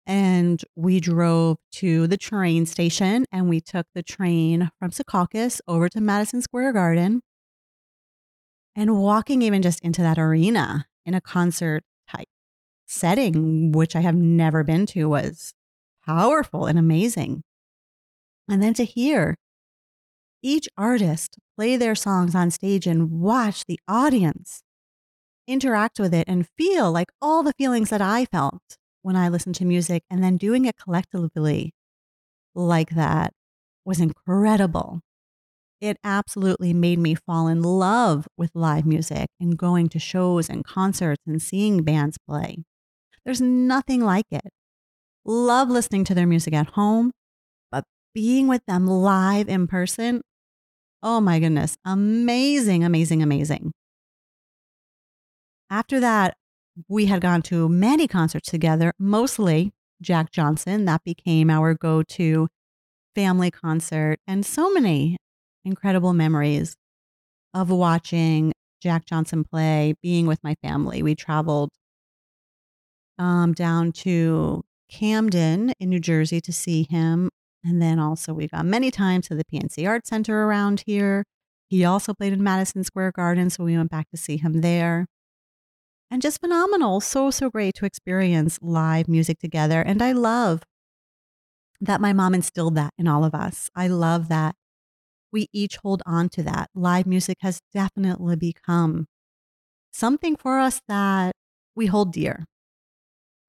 and 0.09 0.65
we 0.75 1.01
drove 1.01 1.59
to 1.71 2.07
the 2.07 2.17
train 2.17 2.65
station 2.65 3.27
and 3.31 3.47
we 3.47 3.61
took 3.61 3.87
the 3.95 4.03
train 4.03 4.71
from 4.79 4.91
Secaucus 4.91 5.61
over 5.69 5.91
to 5.91 6.01
Madison 6.01 6.41
Square 6.41 6.73
Garden. 6.73 7.21
And 8.75 8.97
walking 8.97 9.43
even 9.43 9.61
just 9.61 9.81
into 9.81 10.01
that 10.01 10.19
arena 10.19 10.87
in 11.05 11.13
a 11.13 11.21
concert 11.21 11.85
type 12.11 12.29
setting, 12.87 13.71
which 13.73 13.95
I 13.95 14.01
have 14.01 14.15
never 14.15 14.65
been 14.65 14.87
to, 14.87 15.11
was 15.11 15.53
powerful 16.07 16.65
and 16.65 16.79
amazing. 16.79 17.43
And 18.49 18.63
then 18.63 18.73
to 18.75 18.85
hear 18.85 19.37
each 20.43 20.69
artist 20.79 21.37
play 21.55 21.77
their 21.77 21.95
songs 21.95 22.35
on 22.35 22.51
stage 22.51 22.87
and 22.87 23.11
watch 23.11 23.67
the 23.67 23.79
audience 23.87 24.63
interact 25.47 26.01
with 26.01 26.15
it 26.15 26.29
and 26.29 26.49
feel 26.57 26.91
like 26.91 27.11
all 27.21 27.43
the 27.43 27.53
feelings 27.55 27.91
that 27.91 28.01
I 28.01 28.25
felt 28.25 28.79
when 29.09 29.17
I 29.17 29.31
listened 29.31 29.55
to 29.55 29.65
music 29.65 30.03
and 30.11 30.23
then 30.23 30.37
doing 30.37 30.67
it 30.67 30.77
collectively 30.77 31.73
like 32.55 32.91
that 32.91 33.33
was 33.87 34.01
incredible. 34.01 35.01
It 35.81 35.97
absolutely 36.05 36.75
made 36.75 36.99
me 36.99 37.15
fall 37.15 37.49
in 37.49 37.63
love 37.63 38.29
with 38.37 38.51
live 38.55 38.85
music 38.85 39.29
and 39.41 39.57
going 39.57 39.89
to 39.89 39.99
shows 39.99 40.51
and 40.51 40.63
concerts 40.63 41.23
and 41.27 41.41
seeing 41.41 41.85
bands 41.85 42.19
play. 42.29 42.65
There's 43.25 43.41
nothing 43.41 44.03
like 44.03 44.27
it. 44.31 44.51
Love 45.25 45.71
listening 45.71 46.05
to 46.05 46.15
their 46.15 46.27
music 46.27 46.53
at 46.53 46.67
home, 46.73 47.13
but 47.73 47.85
being 48.15 48.47
with 48.47 48.61
them 48.69 48.87
live 48.87 49.49
in 49.49 49.69
person, 49.69 50.21
oh 51.03 51.23
my 51.23 51.39
goodness, 51.39 51.79
amazing, 51.83 52.85
amazing, 52.85 53.23
amazing. 53.23 53.73
After 55.71 55.99
that, 56.01 56.35
we 56.87 57.07
had 57.07 57.21
gone 57.21 57.43
to 57.43 57.69
many 57.69 58.07
concerts 58.07 58.51
together, 58.51 58.93
mostly 58.99 59.73
Jack 60.01 60.31
Johnson. 60.31 60.85
That 60.85 61.03
became 61.05 61.51
our 61.51 61.75
go 61.75 62.03
to 62.03 62.49
family 63.15 63.51
concert, 63.51 64.19
and 64.27 64.47
so 64.47 64.73
many 64.73 65.17
incredible 65.65 66.13
memories 66.13 66.77
of 67.55 67.71
watching 67.71 68.53
Jack 68.81 69.07
Johnson 69.07 69.43
play, 69.43 69.95
being 70.03 70.27
with 70.27 70.39
my 70.45 70.55
family. 70.63 71.03
We 71.03 71.15
traveled 71.17 71.71
um, 73.19 73.53
down 73.55 73.91
to 73.93 74.63
Camden 74.89 75.73
in 75.81 75.89
New 75.89 75.99
Jersey 75.99 76.41
to 76.43 76.53
see 76.53 76.87
him. 76.89 77.31
And 77.65 77.83
then 77.83 77.99
also, 77.99 78.33
we 78.33 78.47
got 78.47 78.65
many 78.65 78.93
times 78.93 79.27
to 79.29 79.35
the 79.35 79.45
PNC 79.45 79.89
Art 79.89 80.07
Center 80.07 80.45
around 80.45 80.85
here. 80.87 81.25
He 81.69 81.85
also 81.85 82.15
played 82.15 82.33
in 82.33 82.43
Madison 82.43 82.85
Square 82.85 83.13
Garden, 83.13 83.51
so 83.51 83.65
we 83.65 83.77
went 83.77 83.91
back 83.91 84.09
to 84.11 84.17
see 84.17 84.37
him 84.37 84.61
there 84.61 85.07
and 86.11 86.23
just 86.23 86.41
phenomenal. 86.41 87.01
So, 87.01 87.31
so 87.31 87.51
great 87.51 87.75
to 87.77 87.85
experience 87.85 88.59
live 88.63 89.09
music 89.09 89.39
together. 89.39 89.83
And 89.83 90.03
I 90.03 90.13
love 90.13 90.63
that 91.81 92.01
my 92.01 92.13
mom 92.13 92.35
instilled 92.35 92.75
that 92.77 92.93
in 92.99 93.07
all 93.07 93.25
of 93.25 93.35
us. 93.35 93.71
I 93.75 93.89
love 93.89 94.29
that 94.29 94.55
we 95.33 95.47
each 95.53 95.77
hold 95.77 96.03
on 96.07 96.29
to 96.31 96.43
that. 96.45 96.71
Live 96.75 97.07
music 97.07 97.37
has 97.41 97.61
definitely 97.73 98.37
become 98.37 99.07
something 99.93 100.37
for 100.37 100.59
us 100.59 100.81
that 100.89 101.33
we 101.75 101.87
hold 101.87 102.13
dear. 102.13 102.45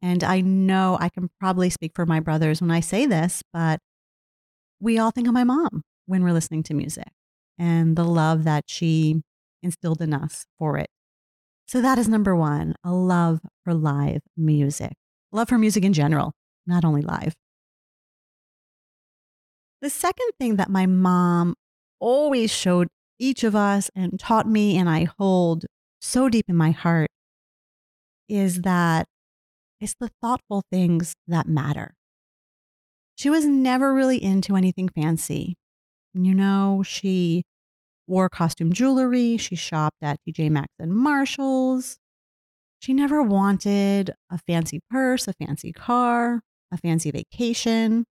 And 0.01 0.23
I 0.23 0.41
know 0.41 0.97
I 0.99 1.09
can 1.09 1.29
probably 1.39 1.69
speak 1.69 1.91
for 1.95 2.05
my 2.05 2.19
brothers 2.19 2.61
when 2.61 2.71
I 2.71 2.79
say 2.79 3.05
this, 3.05 3.41
but 3.51 3.79
we 4.79 4.97
all 4.97 5.11
think 5.11 5.27
of 5.27 5.33
my 5.33 5.43
mom 5.43 5.81
when 6.05 6.23
we're 6.23 6.31
listening 6.31 6.63
to 6.63 6.73
music 6.73 7.09
and 7.57 7.95
the 7.95 8.05
love 8.05 8.45
that 8.45 8.63
she 8.67 9.21
instilled 9.61 10.01
in 10.01 10.13
us 10.13 10.45
for 10.57 10.77
it. 10.77 10.87
So 11.69 11.81
that 11.81 11.99
is 11.99 12.09
number 12.09 12.35
one 12.35 12.73
a 12.83 12.91
love 12.91 13.41
for 13.63 13.75
live 13.75 14.21
music, 14.35 14.93
love 15.31 15.49
for 15.49 15.59
music 15.59 15.83
in 15.83 15.93
general, 15.93 16.33
not 16.65 16.83
only 16.83 17.03
live. 17.03 17.35
The 19.83 19.91
second 19.91 20.31
thing 20.39 20.55
that 20.55 20.71
my 20.71 20.88
mom 20.88 21.53
always 21.99 22.49
showed 22.49 22.88
each 23.19 23.43
of 23.43 23.55
us 23.55 23.91
and 23.95 24.19
taught 24.19 24.47
me, 24.47 24.77
and 24.77 24.89
I 24.89 25.09
hold 25.19 25.67
so 26.01 26.27
deep 26.27 26.45
in 26.47 26.55
my 26.55 26.71
heart, 26.71 27.11
is 28.27 28.63
that 28.63 29.05
it's 29.79 29.93
the 29.99 30.09
thoughtful 30.23 30.63
things 30.71 31.13
that 31.27 31.47
matter. 31.47 31.93
She 33.15 33.29
was 33.29 33.45
never 33.45 33.93
really 33.93 34.17
into 34.17 34.55
anything 34.55 34.89
fancy. 34.89 35.55
You 36.15 36.33
know, 36.33 36.81
she 36.83 37.43
wore 38.09 38.27
costume 38.29 38.73
jewelry. 38.73 39.37
She 39.37 39.55
shopped 39.55 39.97
at 40.01 40.19
TJ 40.27 40.49
Maxx 40.49 40.73
and 40.79 40.93
Marshalls. 40.93 41.97
She 42.79 42.93
never 42.93 43.21
wanted 43.21 44.13
a 44.29 44.37
fancy 44.37 44.81
purse, 44.89 45.27
a 45.27 45.33
fancy 45.33 45.71
car, 45.71 46.41
a 46.71 46.77
fancy 46.77 47.11
vacation. 47.11 48.05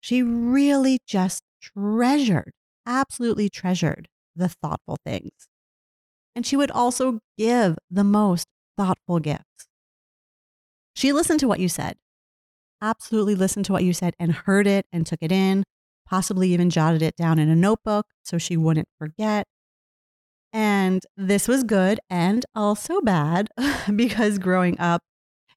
She 0.00 0.22
really 0.22 0.98
just 1.06 1.42
treasured, 1.60 2.52
absolutely 2.86 3.48
treasured 3.48 4.08
the 4.36 4.48
thoughtful 4.48 4.98
things. 5.04 5.48
And 6.34 6.46
she 6.46 6.56
would 6.56 6.70
also 6.70 7.20
give 7.36 7.76
the 7.90 8.04
most 8.04 8.46
thoughtful 8.76 9.18
gifts. 9.18 9.66
She 10.94 11.12
listened 11.12 11.40
to 11.40 11.48
what 11.48 11.60
you 11.60 11.68
said, 11.68 11.96
absolutely 12.80 13.34
listened 13.34 13.64
to 13.66 13.72
what 13.72 13.84
you 13.84 13.92
said 13.92 14.14
and 14.18 14.32
heard 14.32 14.66
it 14.66 14.86
and 14.92 15.06
took 15.06 15.20
it 15.22 15.32
in, 15.32 15.64
possibly 16.10 16.52
even 16.52 16.68
jotted 16.68 17.02
it 17.02 17.16
down 17.16 17.38
in 17.38 17.48
a 17.48 17.56
notebook 17.56 18.06
so 18.24 18.36
she 18.36 18.56
wouldn't 18.56 18.88
forget. 18.98 19.46
And 20.52 21.00
this 21.16 21.46
was 21.46 21.62
good 21.62 22.00
and 22.10 22.44
also 22.56 23.00
bad 23.00 23.48
because 23.94 24.38
growing 24.38 24.78
up, 24.80 25.02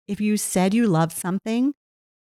if 0.07 0.21
you 0.21 0.37
said 0.37 0.73
you 0.73 0.87
loved 0.87 1.17
something, 1.17 1.73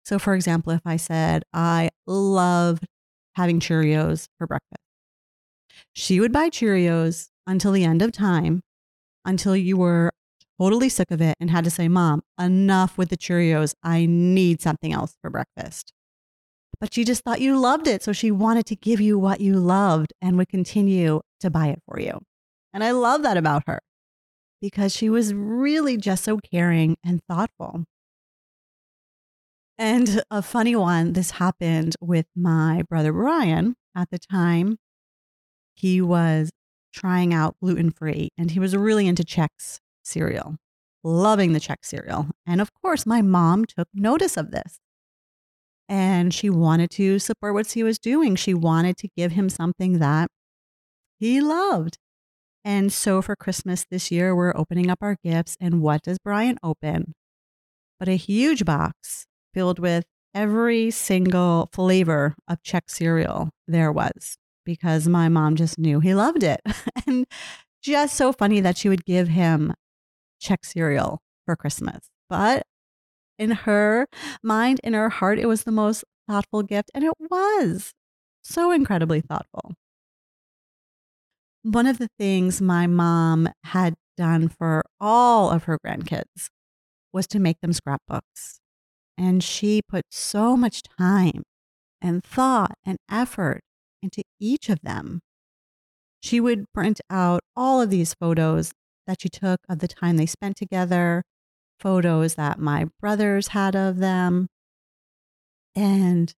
so 0.03 0.19
for 0.19 0.35
example, 0.35 0.73
if 0.73 0.81
I 0.85 0.97
said, 0.97 1.43
I 1.53 1.89
loved 2.05 2.85
having 3.35 3.61
Cheerios 3.61 4.27
for 4.37 4.47
breakfast, 4.47 4.81
she 5.93 6.19
would 6.19 6.33
buy 6.33 6.49
Cheerios 6.49 7.29
until 7.47 7.71
the 7.71 7.85
end 7.85 8.01
of 8.01 8.11
time, 8.11 8.61
until 9.23 9.55
you 9.55 9.77
were 9.77 10.11
totally 10.59 10.89
sick 10.89 11.09
of 11.11 11.21
it 11.21 11.35
and 11.39 11.49
had 11.49 11.63
to 11.63 11.69
say, 11.69 11.87
Mom, 11.87 12.21
enough 12.37 12.97
with 12.97 13.09
the 13.09 13.17
Cheerios. 13.17 13.75
I 13.81 14.05
need 14.07 14.61
something 14.61 14.91
else 14.91 15.15
for 15.21 15.29
breakfast 15.29 15.93
but 16.79 16.93
she 16.93 17.03
just 17.03 17.23
thought 17.23 17.41
you 17.41 17.59
loved 17.59 17.87
it. 17.87 18.03
So 18.03 18.13
she 18.13 18.31
wanted 18.31 18.65
to 18.67 18.75
give 18.75 19.01
you 19.01 19.19
what 19.19 19.41
you 19.41 19.55
loved 19.55 20.13
and 20.21 20.37
would 20.37 20.49
continue 20.49 21.21
to 21.41 21.49
buy 21.49 21.67
it 21.67 21.81
for 21.85 21.99
you. 21.99 22.19
And 22.73 22.83
I 22.83 22.91
love 22.91 23.23
that 23.23 23.37
about 23.37 23.63
her 23.67 23.79
because 24.61 24.95
she 24.95 25.09
was 25.09 25.33
really 25.33 25.97
just 25.97 26.23
so 26.23 26.37
caring 26.37 26.97
and 27.03 27.21
thoughtful. 27.29 27.85
And 29.77 30.21
a 30.29 30.41
funny 30.41 30.75
one, 30.75 31.13
this 31.13 31.31
happened 31.31 31.95
with 32.01 32.25
my 32.35 32.83
brother 32.89 33.13
Brian 33.13 33.75
at 33.95 34.09
the 34.09 34.19
time. 34.19 34.77
He 35.75 36.01
was 36.01 36.51
trying 36.93 37.33
out 37.33 37.55
gluten 37.61 37.91
free 37.91 38.29
and 38.37 38.51
he 38.51 38.59
was 38.59 38.75
really 38.75 39.07
into 39.07 39.23
Chex 39.23 39.79
cereal, 40.03 40.57
loving 41.03 41.53
the 41.53 41.59
Chex 41.59 41.77
cereal. 41.83 42.27
And 42.45 42.59
of 42.59 42.73
course, 42.73 43.05
my 43.05 43.21
mom 43.21 43.65
took 43.65 43.87
notice 43.93 44.35
of 44.35 44.51
this 44.51 44.79
and 45.89 46.31
she 46.31 46.51
wanted 46.51 46.91
to 46.91 47.17
support 47.17 47.55
what 47.55 47.71
he 47.71 47.81
was 47.81 47.97
doing. 47.97 48.35
She 48.35 48.53
wanted 48.53 48.95
to 48.97 49.09
give 49.17 49.31
him 49.31 49.49
something 49.49 49.97
that 49.97 50.29
he 51.19 51.41
loved. 51.41 51.97
And 52.63 52.93
so 52.93 53.21
for 53.23 53.35
Christmas 53.35 53.85
this 53.89 54.11
year, 54.11 54.35
we're 54.35 54.55
opening 54.55 54.91
up 54.91 54.99
our 55.01 55.17
gifts. 55.23 55.57
And 55.59 55.81
what 55.81 56.03
does 56.03 56.19
Brian 56.19 56.57
open? 56.61 57.13
But 57.99 58.07
a 58.07 58.15
huge 58.15 58.63
box 58.63 59.25
filled 59.53 59.79
with 59.79 60.05
every 60.35 60.91
single 60.91 61.69
flavor 61.73 62.35
of 62.47 62.61
Chex 62.61 62.91
cereal 62.91 63.49
there 63.67 63.91
was 63.91 64.37
because 64.63 65.07
my 65.07 65.27
mom 65.27 65.55
just 65.55 65.79
knew 65.79 65.99
he 65.99 66.13
loved 66.13 66.43
it. 66.43 66.61
and 67.07 67.25
just 67.81 68.15
so 68.15 68.31
funny 68.31 68.61
that 68.61 68.77
she 68.77 68.89
would 68.89 69.05
give 69.05 69.29
him 69.29 69.73
Chex 70.39 70.65
cereal 70.65 71.21
for 71.45 71.55
Christmas. 71.55 72.09
But 72.29 72.67
in 73.39 73.51
her 73.51 74.07
mind, 74.43 74.79
in 74.83 74.93
her 74.93 75.09
heart, 75.09 75.39
it 75.39 75.47
was 75.47 75.63
the 75.63 75.71
most 75.71 76.03
thoughtful 76.27 76.61
gift. 76.61 76.91
And 76.93 77.03
it 77.03 77.13
was 77.19 77.93
so 78.43 78.71
incredibly 78.71 79.21
thoughtful. 79.21 79.73
One 81.63 81.87
of 81.87 81.97
the 81.97 82.09
things 82.19 82.61
my 82.61 82.85
mom 82.87 83.49
had 83.63 83.95
done 84.17 84.49
for 84.49 84.83
all 84.99 85.49
of 85.49 85.63
her 85.63 85.79
grandkids 85.85 86.49
was 87.11 87.25
to 87.27 87.39
make 87.39 87.61
them 87.61 87.73
scrapbooks. 87.73 88.59
And 89.17 89.43
she 89.43 89.81
put 89.81 90.05
so 90.11 90.55
much 90.55 90.83
time 90.97 91.43
and 92.01 92.23
thought 92.23 92.75
and 92.85 92.97
effort 93.09 93.61
into 94.01 94.23
each 94.39 94.69
of 94.69 94.79
them. 94.81 95.21
She 96.21 96.39
would 96.39 96.65
print 96.73 97.01
out 97.09 97.41
all 97.55 97.81
of 97.81 97.89
these 97.89 98.13
photos 98.13 98.71
that 99.07 99.21
she 99.21 99.29
took 99.29 99.59
of 99.67 99.79
the 99.79 99.87
time 99.87 100.17
they 100.17 100.25
spent 100.25 100.55
together, 100.55 101.23
photos 101.79 102.35
that 102.35 102.59
my 102.59 102.87
brothers 102.99 103.49
had 103.49 103.75
of 103.75 103.97
them. 103.97 104.47
And 105.75 106.33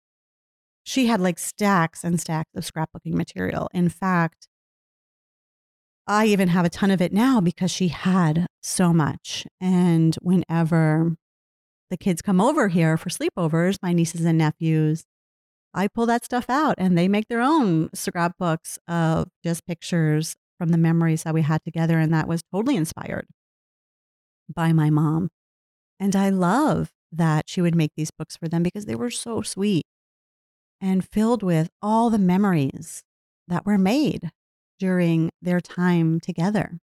she 0.83 1.07
had 1.07 1.19
like 1.19 1.39
stacks 1.39 2.03
and 2.03 2.19
stacks 2.19 2.51
of 2.55 2.63
scrapbooking 2.63 3.13
material. 3.13 3.69
In 3.73 3.89
fact, 3.89 4.47
I 6.07 6.25
even 6.25 6.49
have 6.49 6.65
a 6.65 6.69
ton 6.69 6.91
of 6.91 7.01
it 7.01 7.13
now 7.13 7.39
because 7.39 7.71
she 7.71 7.89
had 7.89 8.47
so 8.61 8.91
much. 8.93 9.45
And 9.59 10.15
whenever 10.21 11.15
the 11.89 11.97
kids 11.97 12.21
come 12.21 12.41
over 12.41 12.69
here 12.69 12.97
for 12.97 13.09
sleepovers, 13.09 13.77
my 13.81 13.93
nieces 13.93 14.25
and 14.25 14.37
nephews, 14.37 15.03
I 15.73 15.87
pull 15.87 16.05
that 16.07 16.25
stuff 16.25 16.49
out 16.49 16.75
and 16.77 16.97
they 16.97 17.07
make 17.07 17.27
their 17.27 17.41
own 17.41 17.89
scrapbooks 17.93 18.77
of 18.87 19.29
just 19.43 19.65
pictures 19.65 20.35
from 20.57 20.69
the 20.69 20.77
memories 20.77 21.23
that 21.23 21.33
we 21.33 21.43
had 21.43 21.63
together. 21.63 21.97
And 21.97 22.13
that 22.13 22.27
was 22.27 22.41
totally 22.51 22.75
inspired 22.75 23.27
by 24.51 24.73
my 24.73 24.89
mom. 24.89 25.29
And 25.99 26.15
I 26.15 26.29
love 26.29 26.91
that 27.11 27.49
she 27.49 27.61
would 27.61 27.75
make 27.75 27.91
these 27.95 28.11
books 28.11 28.37
for 28.37 28.47
them 28.47 28.63
because 28.63 28.85
they 28.85 28.95
were 28.95 29.11
so 29.11 29.41
sweet 29.41 29.83
and 30.79 31.07
filled 31.07 31.43
with 31.43 31.69
all 31.81 32.09
the 32.09 32.17
memories 32.17 33.03
that 33.47 33.65
were 33.65 33.77
made 33.77 34.31
during 34.79 35.29
their 35.41 35.59
time 35.61 36.19
together. 36.19 36.79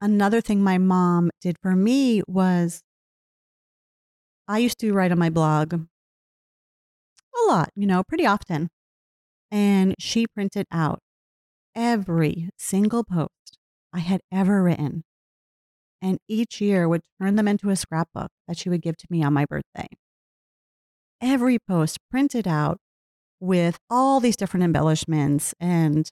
Another 0.00 0.40
thing 0.40 0.62
my 0.62 0.78
mom 0.78 1.30
did 1.40 1.56
for 1.62 1.76
me 1.76 2.22
was 2.26 2.82
I 4.48 4.58
used 4.58 4.78
to 4.80 4.92
write 4.92 5.12
on 5.12 5.18
my 5.18 5.30
blog 5.30 5.74
a 5.74 7.46
lot, 7.48 7.70
you 7.74 7.86
know, 7.86 8.02
pretty 8.02 8.26
often. 8.26 8.68
And 9.50 9.94
she 9.98 10.26
printed 10.26 10.66
out 10.70 11.00
every 11.74 12.50
single 12.56 13.04
post 13.04 13.58
I 13.92 14.00
had 14.00 14.20
ever 14.32 14.62
written. 14.62 15.04
And 16.02 16.18
each 16.28 16.60
year 16.60 16.88
would 16.88 17.02
turn 17.20 17.36
them 17.36 17.48
into 17.48 17.70
a 17.70 17.76
scrapbook 17.76 18.30
that 18.48 18.56
she 18.56 18.68
would 18.70 18.82
give 18.82 18.96
to 18.98 19.06
me 19.10 19.22
on 19.22 19.32
my 19.32 19.44
birthday. 19.44 19.88
Every 21.20 21.58
post 21.58 21.98
printed 22.10 22.48
out 22.48 22.78
with 23.38 23.78
all 23.90 24.20
these 24.20 24.36
different 24.36 24.64
embellishments 24.64 25.54
and 25.60 26.08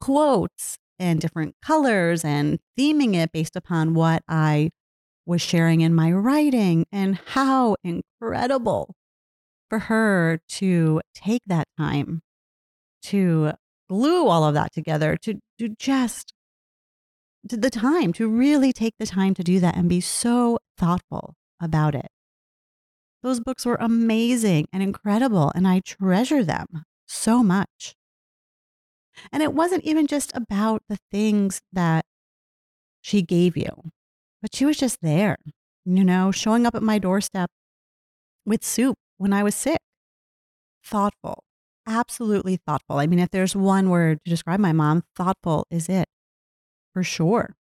quotes 0.00 0.76
and 0.98 1.20
different 1.20 1.54
colors 1.62 2.24
and 2.24 2.58
theming 2.78 3.14
it 3.14 3.32
based 3.32 3.56
upon 3.56 3.94
what 3.94 4.22
I 4.28 4.70
was 5.24 5.40
sharing 5.40 5.80
in 5.80 5.94
my 5.94 6.12
writing 6.12 6.86
and 6.92 7.18
how 7.28 7.76
incredible 7.82 8.94
for 9.68 9.78
her 9.78 10.40
to 10.48 11.00
take 11.14 11.42
that 11.46 11.68
time 11.78 12.20
to 13.02 13.52
glue 13.88 14.26
all 14.26 14.44
of 14.44 14.54
that 14.54 14.72
together, 14.72 15.16
to, 15.22 15.40
to 15.58 15.68
just 15.78 16.32
the 17.44 17.70
time, 17.70 18.12
to 18.14 18.28
really 18.28 18.72
take 18.72 18.94
the 18.98 19.06
time 19.06 19.34
to 19.34 19.42
do 19.42 19.60
that 19.60 19.76
and 19.76 19.88
be 19.88 20.00
so 20.00 20.58
thoughtful 20.76 21.34
about 21.60 21.94
it. 21.94 22.08
Those 23.22 23.40
books 23.40 23.66
were 23.66 23.76
amazing 23.80 24.66
and 24.72 24.82
incredible, 24.82 25.52
and 25.54 25.66
I 25.68 25.80
treasure 25.80 26.42
them 26.44 26.84
so 27.06 27.42
much. 27.42 27.94
And 29.32 29.42
it 29.42 29.52
wasn't 29.52 29.84
even 29.84 30.06
just 30.06 30.34
about 30.34 30.82
the 30.88 30.98
things 31.10 31.60
that 31.72 32.06
she 33.02 33.22
gave 33.22 33.56
you, 33.56 33.90
but 34.40 34.54
she 34.54 34.64
was 34.64 34.78
just 34.78 35.00
there, 35.02 35.36
you 35.84 36.04
know, 36.04 36.30
showing 36.30 36.66
up 36.66 36.74
at 36.74 36.82
my 36.82 36.98
doorstep 36.98 37.50
with 38.46 38.64
soup 38.64 38.96
when 39.18 39.32
I 39.32 39.42
was 39.42 39.54
sick. 39.54 39.80
Thoughtful, 40.82 41.44
absolutely 41.86 42.56
thoughtful. 42.56 42.98
I 42.98 43.06
mean, 43.06 43.18
if 43.18 43.30
there's 43.30 43.54
one 43.54 43.90
word 43.90 44.18
to 44.24 44.30
describe 44.30 44.60
my 44.60 44.72
mom, 44.72 45.02
thoughtful 45.14 45.66
is 45.70 45.88
it 45.88 46.06
for 46.92 47.02
sure. 47.02 47.56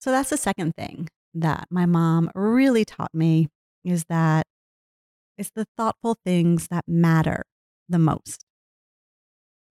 So 0.00 0.10
that's 0.10 0.30
the 0.30 0.36
second 0.36 0.74
thing 0.76 1.08
that 1.34 1.66
my 1.70 1.86
mom 1.86 2.30
really 2.34 2.84
taught 2.84 3.14
me 3.14 3.48
is 3.84 4.04
that 4.08 4.46
it's 5.38 5.50
the 5.50 5.66
thoughtful 5.76 6.18
things 6.24 6.68
that 6.68 6.84
matter 6.86 7.44
the 7.88 7.98
most. 7.98 8.44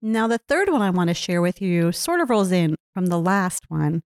Now, 0.00 0.26
the 0.26 0.38
third 0.38 0.68
one 0.68 0.82
I 0.82 0.90
want 0.90 1.08
to 1.08 1.14
share 1.14 1.40
with 1.40 1.62
you 1.62 1.92
sort 1.92 2.20
of 2.20 2.28
rolls 2.28 2.50
in 2.50 2.74
from 2.92 3.06
the 3.06 3.20
last 3.20 3.64
one, 3.68 4.02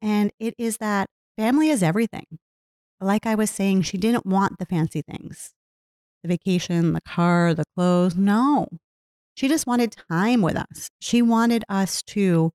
and 0.00 0.32
it 0.40 0.54
is 0.56 0.78
that 0.78 1.08
family 1.36 1.68
is 1.68 1.82
everything. 1.82 2.38
Like 3.00 3.26
I 3.26 3.34
was 3.34 3.50
saying, 3.50 3.82
she 3.82 3.98
didn't 3.98 4.24
want 4.24 4.58
the 4.58 4.66
fancy 4.66 5.02
things 5.02 5.52
the 6.22 6.28
vacation, 6.28 6.92
the 6.92 7.00
car, 7.00 7.52
the 7.52 7.64
clothes. 7.76 8.14
No, 8.14 8.68
she 9.34 9.48
just 9.48 9.66
wanted 9.66 9.96
time 10.10 10.40
with 10.40 10.56
us. 10.56 10.88
She 11.00 11.20
wanted 11.20 11.64
us 11.68 12.02
to 12.04 12.52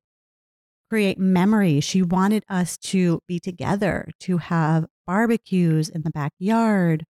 create 0.88 1.18
memories. 1.18 1.84
She 1.84 2.02
wanted 2.02 2.44
us 2.48 2.76
to 2.78 3.20
be 3.26 3.38
together, 3.38 4.08
to 4.20 4.38
have 4.38 4.86
barbecues 5.06 5.88
in 5.88 6.02
the 6.02 6.10
backyard, 6.10 7.04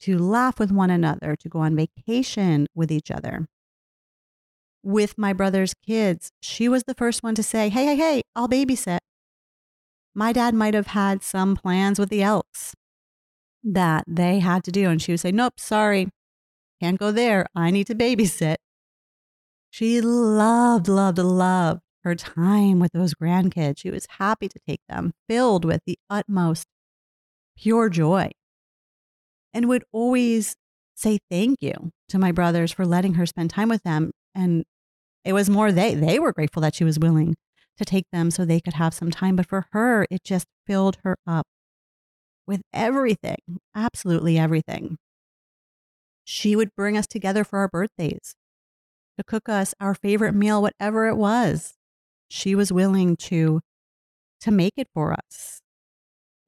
to 0.00 0.18
laugh 0.18 0.58
with 0.58 0.70
one 0.70 0.90
another, 0.90 1.36
to 1.36 1.48
go 1.48 1.60
on 1.60 1.76
vacation 1.76 2.66
with 2.74 2.90
each 2.90 3.10
other 3.10 3.46
with 4.86 5.18
my 5.18 5.32
brother's 5.32 5.74
kids, 5.74 6.30
she 6.40 6.68
was 6.68 6.84
the 6.84 6.94
first 6.94 7.24
one 7.24 7.34
to 7.34 7.42
say, 7.42 7.68
Hey, 7.68 7.84
hey, 7.84 7.96
hey, 7.96 8.22
I'll 8.36 8.48
babysit. 8.48 9.00
My 10.14 10.32
dad 10.32 10.54
might 10.54 10.74
have 10.74 10.86
had 10.86 11.24
some 11.24 11.56
plans 11.56 11.98
with 11.98 12.08
the 12.08 12.22
Elks 12.22 12.72
that 13.64 14.04
they 14.06 14.38
had 14.38 14.62
to 14.64 14.70
do. 14.70 14.88
And 14.88 15.02
she 15.02 15.12
would 15.12 15.20
say, 15.20 15.32
Nope, 15.32 15.54
sorry, 15.58 16.08
can't 16.80 17.00
go 17.00 17.10
there. 17.10 17.46
I 17.54 17.72
need 17.72 17.88
to 17.88 17.96
babysit. 17.96 18.56
She 19.70 20.00
loved, 20.00 20.86
loved, 20.86 21.18
loved 21.18 21.80
her 22.06 22.14
time 22.14 22.78
with 22.78 22.92
those 22.92 23.14
grandkids. 23.14 23.78
She 23.78 23.90
was 23.90 24.06
happy 24.18 24.48
to 24.48 24.58
take 24.66 24.80
them, 24.88 25.12
filled 25.28 25.64
with 25.64 25.82
the 25.86 25.98
utmost 26.08 26.66
pure 27.58 27.88
joy, 27.88 28.30
and 29.52 29.68
would 29.68 29.84
always 29.92 30.56
say 30.94 31.18
thank 31.30 31.60
you 31.60 31.90
to 32.08 32.18
my 32.18 32.32
brothers 32.32 32.72
for 32.72 32.86
letting 32.86 33.14
her 33.14 33.26
spend 33.26 33.50
time 33.50 33.68
with 33.68 33.82
them 33.82 34.12
and 34.34 34.64
it 35.24 35.32
was 35.32 35.50
more 35.50 35.72
they 35.72 35.94
they 35.94 36.18
were 36.20 36.32
grateful 36.32 36.62
that 36.62 36.74
she 36.74 36.84
was 36.84 36.98
willing 37.00 37.34
to 37.76 37.84
take 37.84 38.04
them 38.12 38.30
so 38.30 38.44
they 38.44 38.60
could 38.60 38.74
have 38.74 38.94
some 38.94 39.10
time. 39.10 39.36
But 39.36 39.46
for 39.46 39.66
her, 39.72 40.06
it 40.10 40.22
just 40.22 40.46
filled 40.66 40.98
her 41.02 41.16
up 41.26 41.46
with 42.46 42.62
everything, 42.72 43.38
absolutely 43.74 44.38
everything. 44.38 44.98
She 46.24 46.54
would 46.54 46.70
bring 46.76 46.96
us 46.96 47.06
together 47.06 47.42
for 47.42 47.58
our 47.58 47.68
birthdays 47.68 48.34
to 49.18 49.24
cook 49.24 49.48
us 49.48 49.74
our 49.80 49.94
favorite 49.94 50.34
meal, 50.34 50.62
whatever 50.62 51.08
it 51.08 51.16
was. 51.16 51.74
She 52.28 52.54
was 52.54 52.72
willing 52.72 53.16
to 53.16 53.60
to 54.40 54.50
make 54.50 54.74
it 54.76 54.88
for 54.92 55.12
us. 55.12 55.60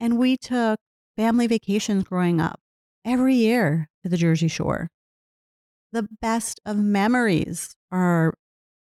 And 0.01 0.19
we 0.19 0.37
took 0.37 0.79
family 1.17 1.47
vacations 1.47 2.05
growing 2.05 2.41
up 2.41 2.61
every 3.05 3.35
year 3.35 3.89
to 4.03 4.09
the 4.09 4.17
Jersey 4.17 4.49
Shore. 4.49 4.89
The 5.93 6.09
best 6.21 6.61
of 6.67 6.77
memories 6.77 7.75
are 7.91 8.35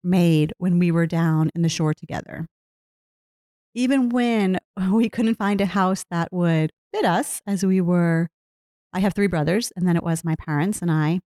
made 0.02 0.52
when 0.58 0.78
we 0.78 0.90
were 0.90 1.06
down 1.06 1.50
in 1.54 1.62
the 1.62 1.68
shore 1.68 1.94
together. 1.94 2.46
Even 3.74 4.08
when 4.08 4.58
we 4.90 5.08
couldn't 5.08 5.36
find 5.36 5.60
a 5.60 5.66
house 5.66 6.04
that 6.10 6.32
would 6.32 6.72
fit 6.92 7.04
us, 7.04 7.40
as 7.46 7.64
we 7.64 7.80
were, 7.80 8.28
I 8.92 9.00
have 9.00 9.14
three 9.14 9.26
brothers, 9.26 9.72
and 9.76 9.86
then 9.86 9.96
it 9.96 10.02
was 10.02 10.24
my 10.24 10.34
parents 10.36 10.82
and 10.82 10.90
I, 10.90 11.20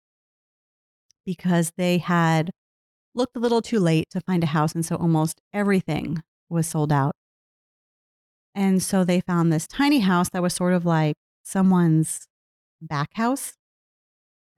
because 1.24 1.72
they 1.76 1.98
had 1.98 2.50
looked 3.14 3.36
a 3.36 3.40
little 3.40 3.62
too 3.62 3.80
late 3.80 4.08
to 4.10 4.20
find 4.20 4.42
a 4.42 4.48
house. 4.48 4.72
And 4.74 4.84
so 4.84 4.96
almost 4.96 5.40
everything 5.52 6.22
was 6.48 6.66
sold 6.66 6.92
out. 6.92 7.14
And 8.54 8.82
so 8.82 9.04
they 9.04 9.20
found 9.20 9.52
this 9.52 9.66
tiny 9.66 10.00
house 10.00 10.28
that 10.30 10.42
was 10.42 10.54
sort 10.54 10.72
of 10.72 10.84
like 10.84 11.16
someone's 11.42 12.26
back 12.80 13.10
house. 13.14 13.54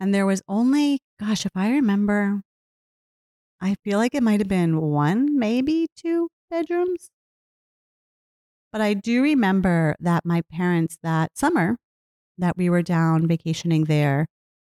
And 0.00 0.14
there 0.14 0.26
was 0.26 0.42
only, 0.48 0.98
gosh, 1.20 1.46
if 1.46 1.52
I 1.54 1.70
remember, 1.70 2.40
I 3.60 3.76
feel 3.84 3.98
like 3.98 4.14
it 4.14 4.22
might 4.22 4.40
have 4.40 4.48
been 4.48 4.80
one, 4.80 5.38
maybe 5.38 5.86
two 5.94 6.28
bedrooms. 6.50 7.10
But 8.72 8.80
I 8.80 8.94
do 8.94 9.22
remember 9.22 9.94
that 10.00 10.24
my 10.24 10.42
parents 10.50 10.98
that 11.02 11.36
summer 11.36 11.76
that 12.38 12.56
we 12.56 12.70
were 12.70 12.82
down 12.82 13.28
vacationing 13.28 13.84
there, 13.84 14.26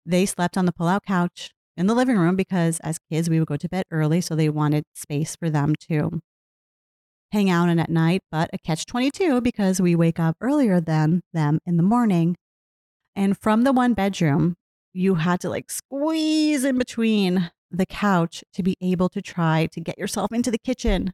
they 0.06 0.26
slept 0.26 0.58
on 0.58 0.66
the 0.66 0.74
pull-out 0.74 1.04
couch 1.04 1.52
in 1.78 1.88
the 1.88 1.96
living 1.96 2.18
room 2.18 2.36
because 2.36 2.80
as 2.82 2.98
kids 3.12 3.30
we 3.30 3.40
would 3.40 3.48
go 3.48 3.58
to 3.58 3.70
bed 3.70 3.84
early, 3.92 4.22
so 4.22 4.36
they 4.36 4.50
wanted 4.50 4.84
space 4.94 5.36
for 5.36 5.50
them 5.50 5.76
to 5.90 6.22
hang 7.32 7.50
out 7.50 7.70
and 7.70 7.80
at 7.80 7.90
night, 7.90 8.22
but 8.32 8.50
a 8.54 8.58
catch 8.58 8.86
22 8.86 9.42
because 9.42 9.82
we 9.82 9.96
wake 9.96 10.20
up 10.20 10.38
earlier 10.40 10.80
than 10.80 11.22
them 11.34 11.60
in 11.66 11.78
the 11.78 11.84
morning. 11.84 12.36
And 13.16 13.38
from 13.38 13.64
the 13.64 13.74
one 13.74 13.94
bedroom, 13.94 14.56
you 14.94 15.16
had 15.16 15.42
to 15.42 15.50
like 15.50 15.70
squeeze 15.70 16.64
in 16.64 16.78
between 16.78 17.52
the 17.70 17.86
couch 17.86 18.44
to 18.54 18.64
be 18.64 18.78
able 18.82 19.10
to 19.10 19.22
try 19.22 19.68
to 19.72 19.82
get 19.82 19.98
yourself 19.98 20.32
into 20.32 20.52
the 20.52 20.58
kitchen 20.58 21.12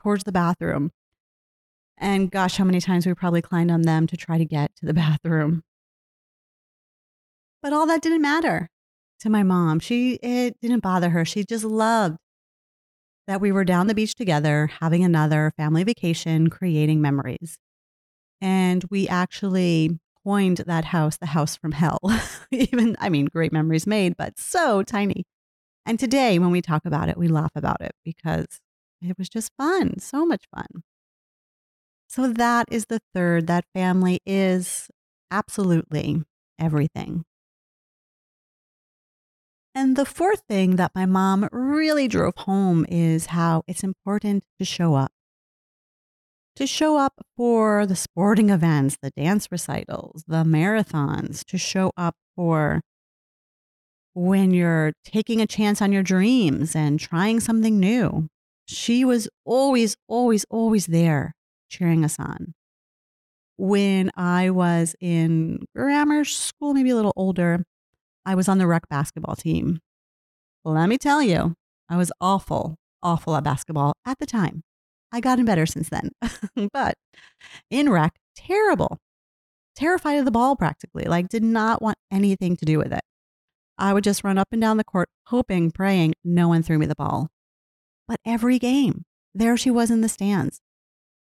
towards 0.00 0.24
the 0.24 0.32
bathroom. 0.32 0.92
And 1.98 2.30
gosh, 2.30 2.58
how 2.58 2.64
many 2.64 2.80
times 2.80 3.06
we 3.06 3.14
probably 3.14 3.42
climbed 3.42 3.70
on 3.70 3.82
them 3.82 4.06
to 4.06 4.16
try 4.16 4.38
to 4.38 4.44
get 4.44 4.76
to 4.76 4.86
the 4.86 4.94
bathroom. 4.94 5.62
But 7.62 7.72
all 7.72 7.86
that 7.86 8.02
didn't 8.02 8.22
matter 8.22 8.68
to 9.20 9.30
my 9.30 9.42
mom. 9.42 9.80
She 9.80 10.14
it 10.22 10.60
didn't 10.60 10.82
bother 10.82 11.10
her. 11.10 11.24
She 11.24 11.44
just 11.44 11.64
loved 11.64 12.18
that 13.26 13.40
we 13.40 13.50
were 13.52 13.64
down 13.64 13.86
the 13.88 13.94
beach 13.94 14.14
together, 14.14 14.70
having 14.80 15.02
another 15.04 15.52
family 15.56 15.84
vacation, 15.84 16.48
creating 16.48 17.00
memories. 17.00 17.58
And 18.40 18.84
we 18.90 19.08
actually 19.08 19.98
coined 20.24 20.58
that 20.66 20.86
house 20.86 21.16
the 21.18 21.26
house 21.26 21.56
from 21.56 21.72
hell. 21.72 22.00
Even, 22.52 22.96
I 23.00 23.08
mean, 23.10 23.26
great 23.26 23.52
memories 23.52 23.86
made, 23.86 24.16
but 24.16 24.38
so 24.38 24.82
tiny. 24.82 25.24
And 25.86 25.98
today, 26.00 26.38
when 26.38 26.50
we 26.52 26.62
talk 26.62 26.86
about 26.86 27.08
it, 27.10 27.18
we 27.18 27.28
laugh 27.28 27.52
about 27.56 27.82
it 27.82 27.92
because 28.04 28.60
It 29.02 29.18
was 29.18 29.28
just 29.30 29.52
fun, 29.58 29.98
so 30.00 30.26
much 30.26 30.44
fun. 30.54 30.82
So 32.08 32.32
that 32.32 32.66
is 32.70 32.86
the 32.86 33.00
third, 33.14 33.46
that 33.48 33.64
family 33.74 34.20
is 34.26 34.88
absolutely 35.30 36.22
everything. 36.58 37.24
And 39.76 39.94
the 39.94 40.06
fourth 40.06 40.40
thing 40.48 40.76
that 40.76 40.92
my 40.94 41.04
mom 41.04 41.50
really 41.52 42.08
drove 42.08 42.34
home 42.34 42.86
is 42.88 43.26
how 43.26 43.62
it's 43.66 43.84
important 43.84 44.42
to 44.58 44.64
show 44.64 44.94
up. 44.94 45.12
To 46.54 46.66
show 46.66 46.96
up 46.96 47.20
for 47.36 47.84
the 47.84 47.94
sporting 47.94 48.48
events, 48.48 48.96
the 49.02 49.10
dance 49.10 49.52
recitals, 49.52 50.24
the 50.26 50.44
marathons, 50.44 51.44
to 51.44 51.58
show 51.58 51.92
up 51.94 52.14
for 52.34 52.80
when 54.14 54.50
you're 54.50 54.94
taking 55.04 55.42
a 55.42 55.46
chance 55.46 55.82
on 55.82 55.92
your 55.92 56.02
dreams 56.02 56.74
and 56.74 56.98
trying 56.98 57.40
something 57.40 57.78
new. 57.78 58.28
She 58.64 59.04
was 59.04 59.28
always, 59.44 59.94
always, 60.08 60.46
always 60.48 60.86
there 60.86 61.34
cheering 61.68 62.02
us 62.02 62.18
on. 62.18 62.54
When 63.58 64.10
I 64.16 64.48
was 64.48 64.96
in 65.02 65.66
grammar 65.76 66.24
school, 66.24 66.72
maybe 66.72 66.88
a 66.88 66.96
little 66.96 67.12
older, 67.14 67.62
I 68.26 68.34
was 68.34 68.48
on 68.48 68.58
the 68.58 68.66
rec 68.66 68.88
basketball 68.88 69.36
team. 69.36 69.78
Let 70.64 70.88
me 70.88 70.98
tell 70.98 71.22
you, 71.22 71.54
I 71.88 71.96
was 71.96 72.10
awful, 72.20 72.74
awful 73.00 73.36
at 73.36 73.44
basketball 73.44 73.94
at 74.04 74.18
the 74.18 74.26
time. 74.26 74.64
I 75.12 75.20
gotten 75.20 75.44
better 75.44 75.64
since 75.64 75.88
then. 75.88 76.10
but 76.72 76.96
in 77.70 77.88
rec, 77.88 78.16
terrible. 78.34 78.98
Terrified 79.76 80.18
of 80.18 80.24
the 80.24 80.32
ball 80.32 80.56
practically, 80.56 81.04
like 81.04 81.28
did 81.28 81.44
not 81.44 81.80
want 81.80 81.98
anything 82.10 82.56
to 82.56 82.64
do 82.64 82.78
with 82.78 82.92
it. 82.92 83.02
I 83.78 83.92
would 83.92 84.02
just 84.02 84.24
run 84.24 84.38
up 84.38 84.48
and 84.50 84.60
down 84.60 84.76
the 84.76 84.84
court, 84.84 85.08
hoping, 85.26 85.70
praying 85.70 86.14
no 86.24 86.48
one 86.48 86.64
threw 86.64 86.78
me 86.78 86.86
the 86.86 86.96
ball. 86.96 87.28
But 88.08 88.18
every 88.24 88.58
game, 88.58 89.04
there 89.34 89.56
she 89.56 89.70
was 89.70 89.90
in 89.90 90.00
the 90.00 90.08
stands, 90.08 90.60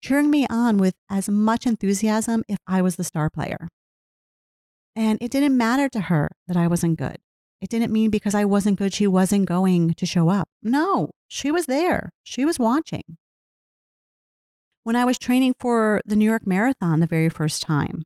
cheering 0.03 0.31
me 0.31 0.47
on 0.49 0.77
with 0.77 0.95
as 1.11 1.29
much 1.29 1.67
enthusiasm 1.67 2.45
if 2.49 2.59
I 2.67 2.81
was 2.81 2.95
the 2.95 3.05
star 3.05 3.29
player. 3.29 3.69
And 4.95 5.19
it 5.21 5.31
didn't 5.31 5.57
matter 5.57 5.89
to 5.91 6.01
her 6.01 6.31
that 6.47 6.57
I 6.57 6.67
wasn't 6.67 6.99
good. 6.99 7.17
It 7.61 7.71
didn't 7.71 7.93
mean 7.93 8.11
because 8.11 8.35
I 8.35 8.45
wasn't 8.45 8.79
good, 8.79 8.93
she 8.93 9.07
wasn't 9.07 9.47
going 9.47 9.95
to 9.95 10.07
show 10.07 10.29
up. 10.29 10.49
No, 10.63 11.11
she 11.29 11.51
was 11.51 11.67
there. 11.67 12.11
She 12.25 12.45
was 12.45 12.59
watching. 12.59 13.17
When 14.83 14.97
I 14.97 15.05
was 15.05 15.19
training 15.19 15.55
for 15.61 16.01
the 16.05 16.17
New 16.17 16.25
York 16.25 16.47
Marathon 16.47 17.01
the 17.01 17.07
very 17.07 17.29
first 17.29 17.63
time, 17.63 18.03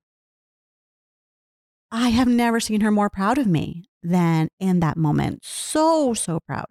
I 1.91 2.11
have 2.11 2.29
never 2.29 2.61
seen 2.61 2.83
her 2.83 2.91
more 2.91 3.09
proud 3.09 3.39
of 3.39 3.47
me 3.47 3.85
than 4.03 4.49
in 4.61 4.81
that 4.81 4.97
moment. 4.97 5.41
So, 5.43 6.13
so 6.13 6.41
proud. 6.47 6.67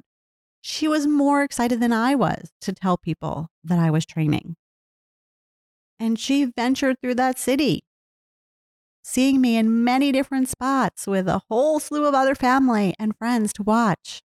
She 0.62 0.88
was 0.88 1.08
more 1.08 1.44
excited 1.44 1.80
than 1.80 1.94
I 1.94 2.16
was 2.16 2.52
to 2.62 2.74
tell 2.74 2.98
people 2.98 3.48
that 3.64 3.80
I 3.80 3.90
was 3.90 4.06
training. 4.06 4.56
And 6.00 6.20
she 6.20 6.46
ventured 6.46 6.98
through 7.02 7.16
that 7.16 7.40
city, 7.40 7.84
seeing 9.06 9.40
me 9.40 9.56
in 9.56 9.84
many 9.84 10.12
different 10.12 10.50
spots 10.50 11.06
with 11.06 11.28
a 11.28 11.44
whole 11.48 11.80
slew 11.80 12.06
of 12.08 12.16
other 12.16 12.34
family 12.34 12.96
and 12.98 13.16
friends 13.16 13.54
to 13.54 13.62
watch. 13.62 14.24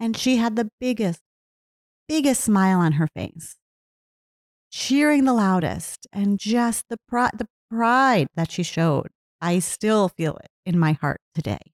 And 0.00 0.16
she 0.16 0.38
had 0.38 0.56
the 0.56 0.68
biggest, 0.80 1.20
biggest 2.08 2.42
smile 2.42 2.80
on 2.80 2.92
her 2.92 3.06
face, 3.06 3.56
cheering 4.72 5.24
the 5.24 5.32
loudest, 5.32 6.08
and 6.12 6.36
just 6.36 6.86
the, 6.90 6.98
pri- 7.08 7.30
the 7.32 7.46
pride 7.70 8.26
that 8.34 8.50
she 8.50 8.64
showed. 8.64 9.06
I 9.40 9.60
still 9.60 10.08
feel 10.08 10.36
it 10.38 10.50
in 10.66 10.78
my 10.78 10.92
heart 10.92 11.20
today. 11.32 11.72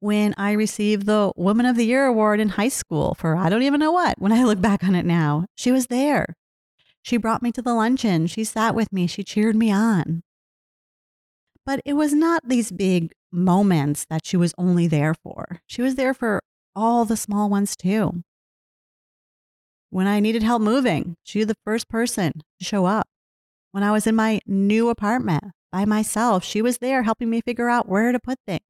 When 0.00 0.34
I 0.36 0.52
received 0.52 1.06
the 1.06 1.32
Woman 1.36 1.64
of 1.64 1.76
the 1.76 1.86
Year 1.86 2.06
award 2.06 2.40
in 2.40 2.50
high 2.50 2.68
school 2.68 3.14
for 3.14 3.36
I 3.36 3.48
don't 3.48 3.62
even 3.62 3.78
know 3.78 3.92
what, 3.92 4.20
when 4.20 4.32
I 4.32 4.42
look 4.42 4.60
back 4.60 4.82
on 4.82 4.96
it 4.96 5.06
now, 5.06 5.46
she 5.54 5.70
was 5.70 5.86
there 5.86 6.36
she 7.08 7.16
brought 7.16 7.42
me 7.42 7.50
to 7.52 7.62
the 7.62 7.72
luncheon. 7.72 8.26
She 8.26 8.44
sat 8.44 8.74
with 8.74 8.92
me. 8.92 9.06
She 9.06 9.24
cheered 9.24 9.56
me 9.56 9.72
on. 9.72 10.22
But 11.64 11.80
it 11.86 11.94
was 11.94 12.12
not 12.12 12.46
these 12.46 12.70
big 12.70 13.12
moments 13.32 14.04
that 14.10 14.26
she 14.26 14.36
was 14.36 14.52
only 14.58 14.86
there 14.86 15.14
for. 15.14 15.62
She 15.66 15.80
was 15.80 15.94
there 15.94 16.12
for 16.12 16.42
all 16.76 17.06
the 17.06 17.16
small 17.16 17.48
ones 17.48 17.76
too. 17.76 18.22
When 19.88 20.06
I 20.06 20.20
needed 20.20 20.42
help 20.42 20.60
moving, 20.60 21.16
she 21.24 21.38
was 21.38 21.46
the 21.46 21.56
first 21.64 21.88
person 21.88 22.42
to 22.58 22.64
show 22.64 22.84
up. 22.84 23.06
When 23.72 23.82
I 23.82 23.90
was 23.90 24.06
in 24.06 24.14
my 24.14 24.40
new 24.46 24.90
apartment 24.90 25.44
by 25.72 25.86
myself, 25.86 26.44
she 26.44 26.60
was 26.60 26.76
there 26.76 27.04
helping 27.04 27.30
me 27.30 27.40
figure 27.40 27.70
out 27.70 27.88
where 27.88 28.12
to 28.12 28.20
put 28.20 28.36
things. 28.46 28.60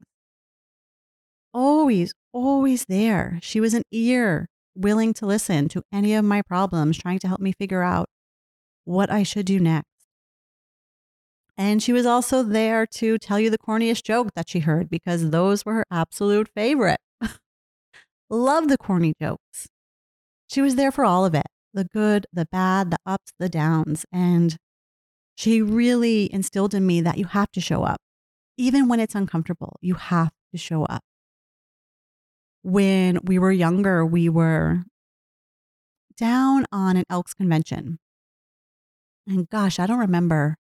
Always, 1.53 2.13
always 2.33 2.85
there. 2.85 3.41
She 3.43 3.59
was 3.59 3.75
an 3.75 3.83
ear 3.91 4.47
willing 4.77 5.13
to 5.15 5.27
listen 5.27 5.69
to 5.71 5.83
any 5.93 6.15
of 6.15 6.25
my 6.25 6.41
problems, 6.43 6.99
trying 6.99 7.19
to 7.19 7.27
help 7.27 7.41
me 7.41 7.51
figure 7.51 7.83
out 7.83 8.09
what 8.89 9.11
I 9.11 9.23
should 9.23 9.45
do 9.45 9.61
next. 9.61 9.87
And 11.59 11.83
she 11.83 11.93
was 11.93 12.07
also 12.07 12.43
there 12.43 12.87
to 12.87 13.19
tell 13.19 13.39
you 13.39 13.51
the 13.51 13.59
corniest 13.59 14.03
joke 14.03 14.29
that 14.35 14.49
she 14.49 14.61
heard 14.61 14.89
because 14.89 15.29
those 15.29 15.67
were 15.67 15.75
her 15.75 15.85
absolute 15.91 16.49
favorite. 16.55 17.01
Love 18.31 18.69
the 18.69 18.79
corny 18.79 19.13
jokes. 19.21 19.69
She 20.49 20.63
was 20.63 20.77
there 20.77 20.91
for 20.91 21.05
all 21.05 21.27
of 21.27 21.35
it 21.35 21.47
the 21.75 21.85
good, 21.85 22.27
the 22.33 22.47
bad, 22.51 22.91
the 22.91 22.97
ups, 23.05 23.33
the 23.39 23.51
downs. 23.51 24.07
And 24.11 24.57
she 25.35 25.61
really 25.61 26.33
instilled 26.33 26.73
in 26.73 26.87
me 26.87 27.03
that 27.03 27.19
you 27.19 27.27
have 27.27 27.53
to 27.53 27.61
show 27.61 27.83
up. 27.85 28.01
Even 28.57 28.89
when 28.89 29.01
it's 29.01 29.15
uncomfortable, 29.15 29.77
you 29.83 29.95
have 29.95 30.33
to 30.53 30.59
show 30.59 30.85
up. 30.85 31.03
When 32.63 33.19
we 33.23 33.39
were 33.39 33.53
younger, 33.53 34.05
we 34.05 34.31
were 34.31 34.85
down 36.17 36.65
on 36.73 36.97
an 36.97 37.05
Elks 37.11 37.35
convention 37.35 37.99
and 39.29 39.49
gosh, 39.49 39.79
I 39.79 39.87
don't 39.87 39.99
remember 39.99 40.57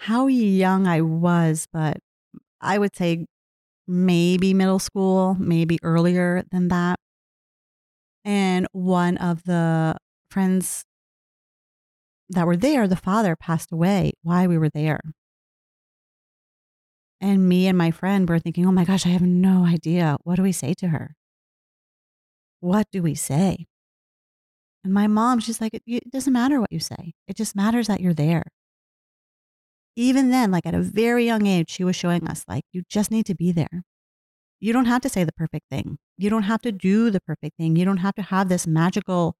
how 0.00 0.26
young 0.26 0.86
I 0.86 1.00
was, 1.00 1.66
but 1.72 1.98
I 2.60 2.78
would 2.78 2.94
say 2.94 3.26
maybe 3.86 4.54
middle 4.54 4.78
school, 4.78 5.36
maybe 5.38 5.78
earlier 5.82 6.44
than 6.50 6.68
that. 6.68 6.98
And 8.24 8.66
one 8.72 9.16
of 9.16 9.44
the 9.44 9.96
friends 10.30 10.84
that 12.28 12.46
were 12.46 12.56
there, 12.56 12.86
the 12.86 12.96
father 12.96 13.34
passed 13.34 13.72
away 13.72 14.12
while 14.22 14.46
we 14.48 14.58
were 14.58 14.68
there. 14.68 15.00
And 17.20 17.48
me 17.48 17.66
and 17.66 17.76
my 17.76 17.90
friend 17.90 18.28
were 18.28 18.38
thinking, 18.38 18.66
oh 18.66 18.72
my 18.72 18.84
gosh, 18.84 19.04
I 19.06 19.10
have 19.10 19.22
no 19.22 19.64
idea. 19.64 20.16
What 20.24 20.36
do 20.36 20.42
we 20.42 20.52
say 20.52 20.74
to 20.74 20.88
her? 20.88 21.16
What 22.60 22.86
do 22.92 23.02
we 23.02 23.14
say? 23.14 23.66
And 24.82 24.94
my 24.94 25.06
mom, 25.06 25.40
she's 25.40 25.60
like, 25.60 25.74
it, 25.74 25.82
it 25.86 26.10
doesn't 26.10 26.32
matter 26.32 26.60
what 26.60 26.72
you 26.72 26.80
say. 26.80 27.12
It 27.28 27.36
just 27.36 27.54
matters 27.54 27.86
that 27.88 28.00
you're 28.00 28.14
there. 28.14 28.44
Even 29.96 30.30
then, 30.30 30.50
like 30.50 30.66
at 30.66 30.74
a 30.74 30.80
very 30.80 31.26
young 31.26 31.46
age, 31.46 31.70
she 31.70 31.84
was 31.84 31.96
showing 31.96 32.26
us, 32.26 32.44
like, 32.48 32.64
you 32.72 32.82
just 32.88 33.10
need 33.10 33.26
to 33.26 33.34
be 33.34 33.52
there. 33.52 33.82
You 34.58 34.72
don't 34.72 34.86
have 34.86 35.02
to 35.02 35.08
say 35.08 35.24
the 35.24 35.32
perfect 35.32 35.66
thing. 35.70 35.98
You 36.16 36.30
don't 36.30 36.44
have 36.44 36.62
to 36.62 36.72
do 36.72 37.10
the 37.10 37.20
perfect 37.20 37.56
thing. 37.56 37.76
You 37.76 37.84
don't 37.84 37.98
have 37.98 38.14
to 38.14 38.22
have 38.22 38.48
this 38.48 38.66
magical 38.66 39.36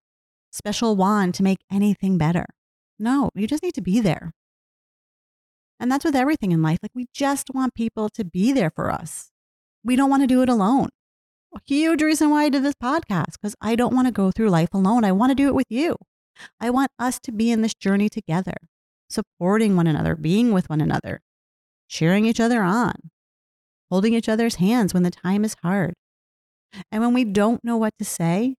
special 0.51 0.97
wand 0.97 1.35
to 1.35 1.43
make 1.43 1.61
anything 1.71 2.19
better. 2.19 2.47
No, 2.99 3.31
you 3.35 3.47
just 3.47 3.63
need 3.63 3.75
to 3.75 3.83
be 3.83 4.01
there. 4.01 4.33
And 5.79 5.91
that's 5.91 6.05
with 6.05 6.17
everything 6.17 6.53
in 6.53 6.63
life. 6.63 6.79
Like, 6.83 6.93
we 6.95 7.07
just 7.15 7.49
want 7.55 7.75
people 7.75 8.11
to 8.11 8.25
be 8.25 8.53
there 8.53 8.71
for 8.71 8.91
us. 8.91 9.31
We 9.83 9.97
don't 9.97 10.11
want 10.11 10.23
to 10.23 10.27
do 10.27 10.43
it 10.43 10.49
alone 10.51 10.91
huge 11.67 12.03
reason 12.03 12.31
why 12.31 12.45
I 12.45 12.49
did 12.49 12.63
this 12.63 12.75
podcast 12.75 13.33
because 13.33 13.55
I 13.61 13.77
don't 13.77 13.95
want 13.95 14.07
to 14.07 14.13
go 14.13 14.31
through 14.31 14.51
life 14.51 14.71
alone. 14.73 15.05
I 15.05 15.13
want 15.13 15.31
to 15.31 15.35
do 15.35 15.49
it 15.49 15.55
with 15.55 15.67
you. 15.69 15.97
I 16.61 16.71
want 16.71 16.91
us 16.99 17.19
to 17.21 17.33
be 17.33 17.51
in 17.51 17.63
this 17.63 17.75
journey 17.75 18.09
together, 18.09 18.55
supporting 19.09 19.77
one 19.77 19.87
another, 19.87 20.15
being 20.15 20.53
with 20.53 20.71
one 20.71 20.81
another, 20.81 21.21
cheering 21.89 22.25
each 22.25 22.41
other 22.41 22.63
on, 22.63 22.95
holding 23.91 24.15
each 24.15 24.29
other's 24.29 24.57
hands 24.57 24.95
when 24.95 25.03
the 25.03 25.11
time 25.11 25.45
is 25.45 25.57
hard. 25.63 25.95
And 26.91 27.03
when 27.03 27.15
we 27.15 27.25
don't 27.25 27.65
know 27.65 27.77
what 27.77 27.95
to 27.99 28.05
say, 28.05 28.55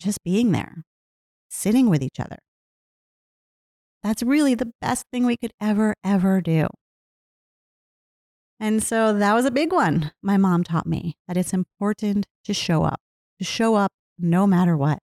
just 0.00 0.22
being 0.22 0.52
there, 0.52 0.84
sitting 1.48 1.88
with 1.88 2.02
each 2.02 2.20
other. 2.20 2.38
That's 4.02 4.22
really 4.22 4.54
the 4.54 4.72
best 4.80 5.06
thing 5.12 5.26
we 5.26 5.36
could 5.36 5.52
ever, 5.60 5.94
ever 6.04 6.40
do. 6.40 6.68
And 8.60 8.82
so 8.82 9.12
that 9.12 9.34
was 9.34 9.44
a 9.44 9.50
big 9.50 9.72
one. 9.72 10.10
My 10.22 10.36
mom 10.36 10.64
taught 10.64 10.86
me 10.86 11.16
that 11.28 11.36
it's 11.36 11.52
important 11.52 12.26
to 12.44 12.52
show 12.52 12.82
up, 12.82 13.00
to 13.38 13.44
show 13.44 13.76
up 13.76 13.92
no 14.18 14.46
matter 14.46 14.76
what. 14.76 14.98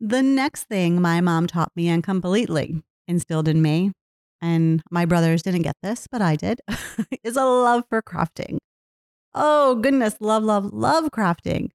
The 0.00 0.22
next 0.22 0.64
thing 0.64 1.00
my 1.00 1.20
mom 1.20 1.46
taught 1.46 1.72
me 1.76 1.88
and 1.88 2.02
completely 2.02 2.82
instilled 3.06 3.48
in 3.48 3.60
me, 3.60 3.92
and 4.40 4.82
my 4.90 5.04
brothers 5.04 5.42
didn't 5.42 5.62
get 5.62 5.76
this, 5.82 6.06
but 6.10 6.22
I 6.22 6.36
did, 6.36 6.60
is 7.22 7.36
a 7.36 7.44
love 7.44 7.84
for 7.90 8.00
crafting. 8.00 8.58
Oh, 9.34 9.74
goodness, 9.74 10.16
love, 10.20 10.42
love, 10.42 10.72
love 10.72 11.10
crafting. 11.10 11.68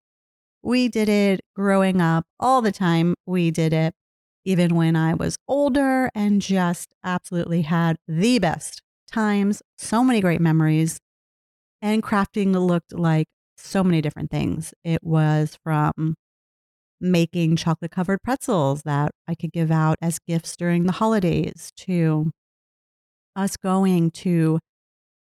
We 0.64 0.88
did 0.88 1.08
it 1.08 1.42
growing 1.56 2.02
up 2.02 2.26
all 2.40 2.64
the 2.64 2.72
time. 2.72 3.14
We 3.28 3.52
did 3.52 3.72
it 3.72 3.94
even 4.44 4.76
when 4.76 4.96
I 4.96 5.14
was 5.14 5.38
older 5.48 6.10
and 6.16 6.42
just 6.42 6.94
absolutely 7.04 7.62
had 7.62 7.98
the 8.08 8.40
best 8.40 8.82
times, 9.16 9.62
so 9.78 10.04
many 10.04 10.20
great 10.20 10.42
memories. 10.42 11.00
And 11.82 12.04
crafting 12.04 12.54
looked 12.54 12.94
like 12.94 13.28
so 13.58 13.84
many 13.84 14.02
different 14.02 14.30
things. 14.30 14.74
It 14.84 15.04
was 15.04 15.58
from 15.64 16.16
making 17.00 17.56
chocolate 17.56 17.92
covered 17.92 18.22
pretzels 18.24 18.82
that 18.84 19.12
I 19.28 19.36
could 19.36 19.52
give 19.54 19.72
out 19.72 19.98
as 20.02 20.20
gifts 20.20 20.58
during 20.58 20.84
the 20.84 20.94
holidays, 20.94 21.72
to 21.78 22.32
us 23.36 23.56
going 23.58 24.12
to 24.12 24.60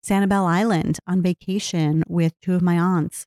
Sanibel 0.06 0.48
Island 0.48 1.00
on 1.08 1.22
vacation 1.22 2.04
with 2.08 2.34
two 2.42 2.54
of 2.54 2.62
my 2.62 2.78
aunts 2.78 3.26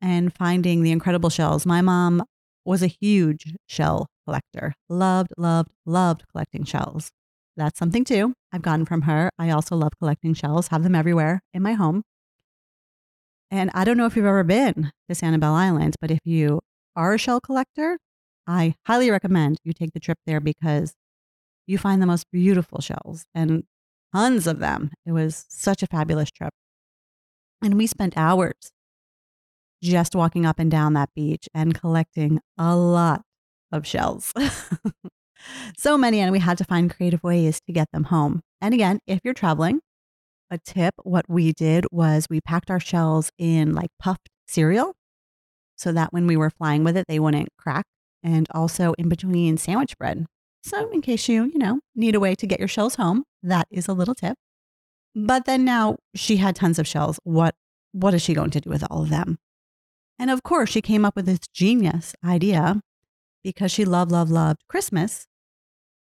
and 0.00 0.32
finding 0.32 0.82
the 0.82 0.92
incredible 0.92 1.30
shells. 1.30 1.66
My 1.66 1.80
mom 1.80 2.22
was 2.64 2.82
a 2.82 2.86
huge 2.86 3.56
shell 3.68 4.08
collector, 4.24 4.74
loved, 4.88 5.32
loved, 5.36 5.70
loved 5.86 6.24
collecting 6.32 6.64
shells. 6.64 7.10
That's 7.60 7.78
something 7.78 8.04
too 8.04 8.32
I've 8.52 8.62
gotten 8.62 8.86
from 8.86 9.02
her. 9.02 9.28
I 9.38 9.50
also 9.50 9.76
love 9.76 9.92
collecting 9.98 10.32
shells, 10.32 10.68
have 10.68 10.82
them 10.82 10.94
everywhere 10.94 11.42
in 11.52 11.62
my 11.62 11.74
home. 11.74 12.04
And 13.50 13.70
I 13.74 13.84
don't 13.84 13.98
know 13.98 14.06
if 14.06 14.16
you've 14.16 14.24
ever 14.24 14.44
been 14.44 14.90
to 15.10 15.14
Sanibel 15.14 15.52
Island, 15.52 15.96
but 16.00 16.10
if 16.10 16.20
you 16.24 16.60
are 16.96 17.12
a 17.12 17.18
shell 17.18 17.38
collector, 17.38 17.98
I 18.46 18.76
highly 18.86 19.10
recommend 19.10 19.58
you 19.62 19.74
take 19.74 19.92
the 19.92 20.00
trip 20.00 20.16
there 20.24 20.40
because 20.40 20.94
you 21.66 21.76
find 21.76 22.00
the 22.00 22.06
most 22.06 22.30
beautiful 22.32 22.80
shells 22.80 23.26
and 23.34 23.64
tons 24.14 24.46
of 24.46 24.58
them. 24.58 24.92
It 25.04 25.12
was 25.12 25.44
such 25.50 25.82
a 25.82 25.86
fabulous 25.86 26.30
trip. 26.30 26.54
And 27.60 27.74
we 27.74 27.86
spent 27.86 28.16
hours 28.16 28.72
just 29.82 30.14
walking 30.14 30.46
up 30.46 30.58
and 30.58 30.70
down 30.70 30.94
that 30.94 31.10
beach 31.14 31.46
and 31.52 31.74
collecting 31.74 32.40
a 32.56 32.74
lot 32.74 33.20
of 33.70 33.86
shells. 33.86 34.32
so 35.76 35.96
many, 35.96 36.20
and 36.20 36.32
we 36.32 36.38
had 36.38 36.58
to 36.58 36.64
find 36.64 36.94
creative 36.94 37.22
ways 37.22 37.60
to 37.66 37.72
get 37.72 37.90
them 37.92 38.04
home. 38.04 38.42
And 38.60 38.74
again, 38.74 39.00
if 39.06 39.20
you're 39.24 39.34
traveling, 39.34 39.80
a 40.50 40.58
tip 40.58 40.94
what 41.02 41.28
we 41.28 41.52
did 41.52 41.86
was 41.90 42.26
we 42.28 42.40
packed 42.40 42.70
our 42.70 42.80
shells 42.80 43.30
in 43.38 43.72
like 43.72 43.90
puffed 43.98 44.28
cereal 44.48 44.94
so 45.76 45.92
that 45.92 46.12
when 46.12 46.26
we 46.26 46.36
were 46.36 46.50
flying 46.50 46.84
with 46.84 46.96
it, 46.96 47.06
they 47.08 47.18
wouldn't 47.18 47.48
crack, 47.58 47.86
and 48.22 48.46
also 48.52 48.94
in 48.98 49.08
between 49.08 49.56
sandwich 49.56 49.96
bread. 49.96 50.26
So, 50.62 50.90
in 50.90 51.00
case 51.00 51.26
you, 51.28 51.44
you 51.44 51.58
know, 51.58 51.80
need 51.94 52.14
a 52.14 52.20
way 52.20 52.34
to 52.34 52.46
get 52.46 52.58
your 52.58 52.68
shells 52.68 52.96
home, 52.96 53.24
that 53.42 53.66
is 53.70 53.88
a 53.88 53.94
little 53.94 54.14
tip. 54.14 54.36
But 55.14 55.46
then 55.46 55.64
now 55.64 55.96
she 56.14 56.36
had 56.36 56.54
tons 56.54 56.78
of 56.78 56.86
shells. 56.86 57.18
What 57.24 57.54
what 57.92 58.14
is 58.14 58.22
she 58.22 58.34
going 58.34 58.50
to 58.50 58.60
do 58.60 58.70
with 58.70 58.84
all 58.90 59.02
of 59.02 59.08
them? 59.08 59.38
And 60.18 60.30
of 60.30 60.42
course, 60.42 60.68
she 60.68 60.82
came 60.82 61.04
up 61.04 61.16
with 61.16 61.26
this 61.26 61.40
genius 61.52 62.14
idea 62.24 62.82
because 63.42 63.72
she 63.72 63.84
loved, 63.84 64.12
loved, 64.12 64.30
loved 64.30 64.60
Christmas. 64.68 65.26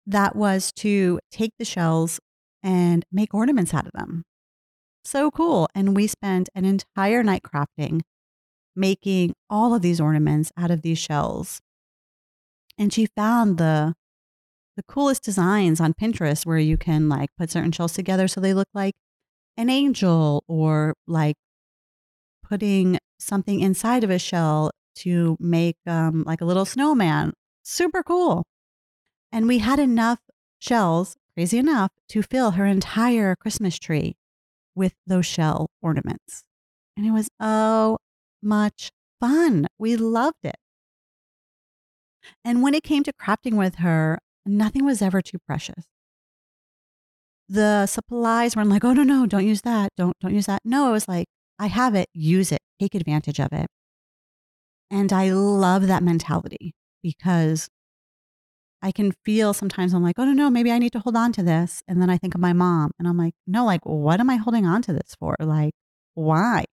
That 0.06 0.36
was 0.36 0.72
to 0.76 1.18
take 1.30 1.52
the 1.58 1.64
shells 1.64 2.20
and 2.62 3.04
make 3.10 3.32
ornaments 3.34 3.72
out 3.74 3.86
of 3.86 3.92
them. 3.92 4.24
So 5.04 5.30
cool. 5.30 5.68
And 5.74 5.96
we 5.96 6.06
spent 6.06 6.48
an 6.54 6.64
entire 6.64 7.22
night 7.22 7.42
crafting, 7.42 8.02
making 8.74 9.34
all 9.50 9.74
of 9.74 9.82
these 9.82 10.00
ornaments 10.00 10.50
out 10.56 10.70
of 10.70 10.82
these 10.82 10.98
shells. 10.98 11.60
And 12.78 12.92
she 12.92 13.06
found 13.06 13.58
the 13.58 13.94
the 14.76 14.82
coolest 14.82 15.22
designs 15.22 15.80
on 15.80 15.94
Pinterest 15.94 16.44
where 16.44 16.58
you 16.58 16.76
can 16.76 17.08
like 17.08 17.30
put 17.38 17.50
certain 17.50 17.70
shells 17.70 17.92
together 17.92 18.26
so 18.26 18.40
they 18.40 18.54
look 18.54 18.66
like 18.74 18.94
an 19.56 19.70
angel 19.70 20.42
or 20.48 20.94
like 21.06 21.36
putting 22.42 22.98
something 23.20 23.60
inside 23.60 24.02
of 24.02 24.10
a 24.10 24.18
shell 24.18 24.70
to 24.96 25.36
make 25.40 25.76
um, 25.86 26.24
like 26.24 26.40
a 26.40 26.44
little 26.44 26.64
snowman. 26.64 27.32
Super 27.62 28.02
cool. 28.02 28.44
And 29.34 29.48
we 29.48 29.58
had 29.58 29.80
enough 29.80 30.20
shells, 30.60 31.16
crazy 31.34 31.58
enough, 31.58 31.90
to 32.10 32.22
fill 32.22 32.52
her 32.52 32.66
entire 32.66 33.34
Christmas 33.34 33.80
tree 33.80 34.14
with 34.76 34.94
those 35.08 35.26
shell 35.26 35.66
ornaments. 35.82 36.44
And 36.96 37.04
it 37.04 37.10
was 37.10 37.28
oh 37.40 37.98
much 38.40 38.90
fun. 39.18 39.66
We 39.76 39.96
loved 39.96 40.44
it. 40.44 40.54
And 42.44 42.62
when 42.62 42.74
it 42.74 42.84
came 42.84 43.02
to 43.02 43.12
crafting 43.12 43.54
with 43.54 43.76
her, 43.76 44.20
nothing 44.46 44.84
was 44.84 45.02
ever 45.02 45.20
too 45.20 45.38
precious. 45.44 45.84
The 47.48 47.86
supplies 47.86 48.54
weren't 48.54 48.70
like, 48.70 48.84
oh 48.84 48.92
no, 48.92 49.02
no, 49.02 49.26
don't 49.26 49.44
use 49.44 49.62
that. 49.62 49.90
Don't 49.96 50.16
don't 50.20 50.32
use 50.32 50.46
that. 50.46 50.62
No, 50.64 50.90
it 50.90 50.92
was 50.92 51.08
like, 51.08 51.26
I 51.58 51.66
have 51.66 51.96
it, 51.96 52.06
use 52.14 52.52
it, 52.52 52.60
take 52.78 52.94
advantage 52.94 53.40
of 53.40 53.52
it. 53.52 53.66
And 54.92 55.12
I 55.12 55.32
love 55.32 55.88
that 55.88 56.04
mentality 56.04 56.72
because 57.02 57.68
I 58.84 58.92
can 58.92 59.12
feel 59.24 59.54
sometimes 59.54 59.94
I'm 59.94 60.02
like, 60.02 60.18
oh, 60.18 60.26
no, 60.26 60.32
no, 60.32 60.50
maybe 60.50 60.70
I 60.70 60.78
need 60.78 60.92
to 60.92 60.98
hold 60.98 61.16
on 61.16 61.32
to 61.32 61.42
this. 61.42 61.82
And 61.88 62.02
then 62.02 62.10
I 62.10 62.18
think 62.18 62.34
of 62.34 62.40
my 62.42 62.52
mom 62.52 62.90
and 62.98 63.08
I'm 63.08 63.16
like, 63.16 63.32
no, 63.46 63.64
like, 63.64 63.80
what 63.84 64.20
am 64.20 64.28
I 64.28 64.36
holding 64.36 64.66
on 64.66 64.82
to 64.82 64.92
this 64.92 65.16
for? 65.18 65.36
Like, 65.40 65.72
why? 66.12 66.66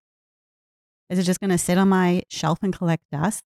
Is 1.10 1.20
it 1.20 1.24
just 1.24 1.40
going 1.40 1.52
to 1.52 1.58
sit 1.58 1.78
on 1.78 1.88
my 1.88 2.24
shelf 2.30 2.60
and 2.62 2.76
collect 2.76 3.06
dust? 3.14 3.44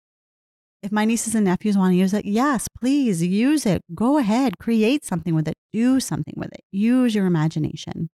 If 0.83 0.91
my 0.91 1.05
nieces 1.05 1.35
and 1.35 1.45
nephews 1.45 1.77
want 1.77 1.93
to 1.93 1.97
use 1.97 2.15
it, 2.15 2.25
yes, 2.25 2.67
please 2.81 3.23
use 3.23 3.67
it. 3.67 3.83
Go 3.95 4.17
ahead, 4.17 4.59
create 4.59 5.05
something 5.05 5.35
with 5.35 5.47
it, 5.47 5.57
do 5.71 6.01
something 6.01 6.35
with 6.35 6.53
it, 6.55 6.63
use 6.73 7.15
your 7.15 7.27
imagination. 7.27 8.09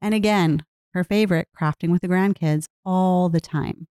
And 0.00 0.12
again, 0.12 0.64
her 0.92 1.04
favorite, 1.04 1.46
crafting 1.56 1.90
with 1.90 2.02
the 2.02 2.08
grandkids 2.08 2.64
all 2.84 3.28
the 3.28 3.40
time. 3.40 3.86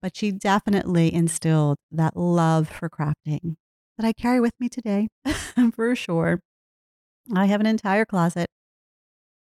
But 0.00 0.16
she 0.16 0.30
definitely 0.30 1.12
instilled 1.12 1.78
that 1.90 2.16
love 2.16 2.68
for 2.68 2.88
crafting 2.88 3.56
that 3.96 4.06
I 4.06 4.12
carry 4.12 4.40
with 4.40 4.52
me 4.60 4.68
today, 4.68 5.08
for 5.74 5.94
sure. 5.96 6.40
I 7.34 7.46
have 7.46 7.60
an 7.60 7.66
entire 7.66 8.04
closet 8.04 8.48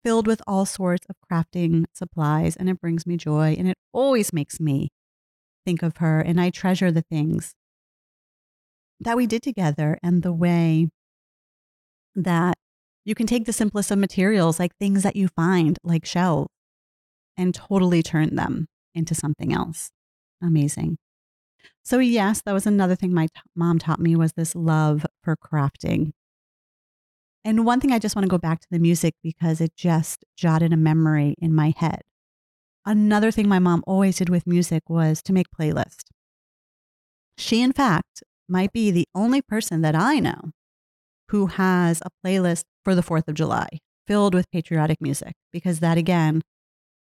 filled 0.05 0.27
with 0.27 0.43
all 0.47 0.67
sorts 0.67 1.07
of 1.09 1.17
crafting 1.29 1.85
supplies, 1.95 2.57
and 2.57 2.69
it 2.69 2.81
brings 2.81 3.07
me 3.07 3.17
joy. 3.17 3.57
And 3.59 3.69
it 3.69 3.79
always 3.93 4.33
makes 4.33 4.61
me 4.61 4.91
think 5.65 5.83
of 5.83 5.97
her. 5.97 6.21
And 6.21 6.41
I 6.41 6.51
treasure 6.51 6.93
the 6.93 7.03
things 7.03 7.55
that 9.01 9.17
we 9.17 9.27
did 9.27 9.43
together 9.43 9.99
and 10.03 10.23
the 10.23 10.33
way 10.33 10.89
that 12.15 12.57
you 13.05 13.15
can 13.15 13.27
take 13.27 13.45
the 13.45 13.53
simplest 13.53 13.91
of 13.91 13.99
materials, 13.99 14.59
like 14.59 14.77
things 14.77 15.03
that 15.03 15.17
you 15.17 15.29
find, 15.29 15.79
like 15.83 16.07
shells, 16.07 16.49
and 17.37 17.55
totally 17.55 18.03
turn 18.03 18.37
them 18.37 18.67
into 18.95 19.15
something 19.15 19.53
else. 19.53 19.91
Amazing. 20.43 20.97
So 21.83 21.99
yes, 21.99 22.43
that 22.43 22.53
was 22.53 22.67
another 22.67 22.95
thing 22.95 23.13
my 23.13 23.27
t- 23.27 23.41
mom 23.55 23.79
taught 23.79 24.01
me 24.01 24.17
was 24.17 24.33
this 24.33 24.55
love 24.55 25.05
for 25.23 25.37
crafting. 25.37 26.13
And 27.45 27.67
one 27.67 27.81
thing 27.81 27.93
I 27.93 27.99
just 27.99 28.17
want 28.17 28.25
to 28.25 28.31
go 28.31 28.39
back 28.39 28.61
to 28.61 28.67
the 28.71 28.79
music 28.79 29.15
because 29.23 29.61
it 29.61 29.77
just 29.77 30.25
jotted 30.37 30.73
a 30.73 30.79
memory 30.79 31.35
in 31.39 31.55
my 31.55 31.75
head. 31.77 32.01
Another 32.87 33.31
thing 33.31 33.49
my 33.49 33.59
mom 33.59 33.85
always 33.87 34.17
did 34.17 34.29
with 34.29 34.47
music 34.47 34.89
was 34.89 35.23
to 35.23 35.33
make 35.33 35.47
playlists. 35.51 36.05
She, 37.37 37.61
in 37.61 37.73
fact, 37.73 38.23
might 38.49 38.73
be 38.73 38.91
the 38.91 39.09
only 39.15 39.43
person 39.43 39.83
that 39.83 39.95
I 39.95 40.21
know 40.21 40.53
who 41.29 41.47
has 41.47 42.03
a 42.03 42.11
playlist 42.25 42.65
for 42.83 42.95
the 42.95 43.03
4th 43.03 43.29
of 43.29 43.35
July 43.35 43.69
filled 44.07 44.35
with 44.35 44.51
patriotic 44.51 45.01
music 45.01 45.35
because 45.53 45.81
that, 45.81 45.99
again, 45.99 46.43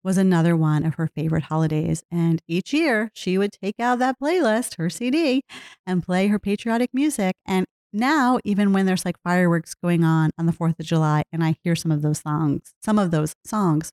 was 0.03 0.17
another 0.17 0.55
one 0.55 0.85
of 0.85 0.95
her 0.95 1.07
favorite 1.07 1.43
holidays. 1.43 2.03
And 2.11 2.41
each 2.47 2.73
year 2.73 3.11
she 3.13 3.37
would 3.37 3.51
take 3.51 3.79
out 3.79 3.99
that 3.99 4.19
playlist, 4.21 4.77
her 4.77 4.89
CD, 4.89 5.43
and 5.85 6.03
play 6.03 6.27
her 6.27 6.39
patriotic 6.39 6.91
music. 6.93 7.35
And 7.45 7.65
now, 7.91 8.39
even 8.43 8.71
when 8.71 8.85
there's 8.85 9.03
like 9.05 9.17
fireworks 9.23 9.73
going 9.73 10.03
on 10.03 10.29
on 10.37 10.45
the 10.45 10.51
4th 10.51 10.79
of 10.79 10.85
July 10.85 11.23
and 11.31 11.43
I 11.43 11.55
hear 11.63 11.75
some 11.75 11.91
of 11.91 12.01
those 12.01 12.19
songs, 12.19 12.73
some 12.83 12.99
of 12.99 13.11
those 13.11 13.33
songs, 13.45 13.91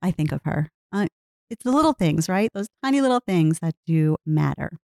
I 0.00 0.10
think 0.10 0.32
of 0.32 0.40
her. 0.44 0.68
Uh, 0.92 1.06
it's 1.50 1.64
the 1.64 1.72
little 1.72 1.92
things, 1.92 2.28
right? 2.28 2.48
Those 2.54 2.68
tiny 2.82 3.00
little 3.00 3.20
things 3.20 3.58
that 3.60 3.74
do 3.86 4.16
matter. 4.24 4.78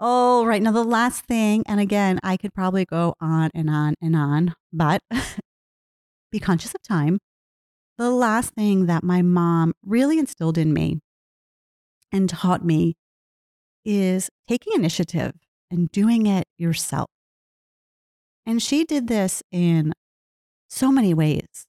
All 0.00 0.46
right. 0.46 0.62
Now, 0.62 0.70
the 0.70 0.84
last 0.84 1.24
thing, 1.24 1.64
and 1.66 1.80
again, 1.80 2.20
I 2.22 2.36
could 2.36 2.54
probably 2.54 2.84
go 2.84 3.14
on 3.20 3.50
and 3.52 3.68
on 3.68 3.94
and 4.00 4.14
on, 4.14 4.54
but 4.72 5.02
be 6.30 6.38
conscious 6.38 6.72
of 6.72 6.82
time 6.82 7.18
the 7.98 8.10
last 8.10 8.54
thing 8.54 8.86
that 8.86 9.02
my 9.02 9.22
mom 9.22 9.74
really 9.84 10.18
instilled 10.18 10.56
in 10.56 10.72
me 10.72 11.00
and 12.12 12.28
taught 12.28 12.64
me 12.64 12.94
is 13.84 14.30
taking 14.48 14.72
initiative 14.74 15.34
and 15.70 15.90
doing 15.90 16.26
it 16.26 16.46
yourself. 16.56 17.10
And 18.46 18.62
she 18.62 18.84
did 18.84 19.08
this 19.08 19.42
in 19.52 19.92
so 20.70 20.90
many 20.90 21.12
ways. 21.12 21.66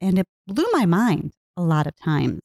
And 0.00 0.18
it 0.18 0.26
blew 0.46 0.66
my 0.72 0.86
mind 0.86 1.32
a 1.56 1.62
lot 1.62 1.86
of 1.86 1.94
times 1.96 2.40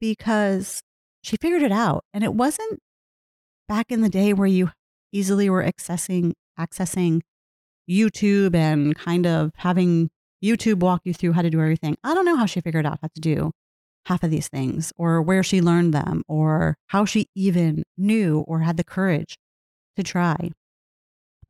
because 0.00 0.80
she 1.22 1.36
figured 1.36 1.62
it 1.62 1.72
out. 1.72 2.04
And 2.14 2.24
it 2.24 2.34
wasn't 2.34 2.80
back 3.68 3.86
in 3.90 4.00
the 4.00 4.08
day 4.08 4.32
where 4.32 4.48
you 4.48 4.70
easily 5.12 5.50
were 5.50 5.62
accessing 5.62 6.32
accessing 6.58 7.20
YouTube 7.88 8.54
and 8.54 8.96
kind 8.96 9.26
of 9.26 9.52
having 9.56 10.10
YouTube 10.42 10.80
walk 10.80 11.02
you 11.04 11.12
through 11.12 11.32
how 11.32 11.42
to 11.42 11.50
do 11.50 11.60
everything. 11.60 11.96
I 12.04 12.14
don't 12.14 12.24
know 12.24 12.36
how 12.36 12.46
she 12.46 12.60
figured 12.60 12.86
out 12.86 12.98
how 13.02 13.08
to 13.14 13.20
do 13.20 13.52
half 14.06 14.22
of 14.22 14.30
these 14.30 14.48
things 14.48 14.92
or 14.96 15.20
where 15.20 15.42
she 15.42 15.60
learned 15.60 15.92
them 15.92 16.22
or 16.28 16.76
how 16.88 17.04
she 17.04 17.26
even 17.34 17.84
knew 17.96 18.40
or 18.40 18.60
had 18.60 18.76
the 18.76 18.84
courage 18.84 19.36
to 19.96 20.02
try. 20.02 20.50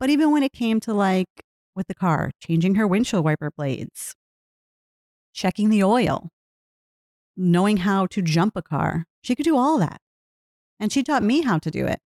But 0.00 0.10
even 0.10 0.32
when 0.32 0.42
it 0.42 0.52
came 0.52 0.80
to 0.80 0.94
like 0.94 1.28
with 1.74 1.86
the 1.86 1.94
car, 1.94 2.30
changing 2.40 2.74
her 2.74 2.86
windshield 2.86 3.24
wiper 3.24 3.50
blades, 3.56 4.14
checking 5.32 5.70
the 5.70 5.84
oil, 5.84 6.30
knowing 7.36 7.78
how 7.78 8.06
to 8.06 8.22
jump 8.22 8.56
a 8.56 8.62
car, 8.62 9.04
she 9.22 9.36
could 9.36 9.44
do 9.44 9.56
all 9.56 9.78
that. 9.78 10.00
And 10.80 10.92
she 10.92 11.02
taught 11.02 11.22
me 11.22 11.42
how 11.42 11.58
to 11.58 11.70
do 11.70 11.86
it. 11.86 12.00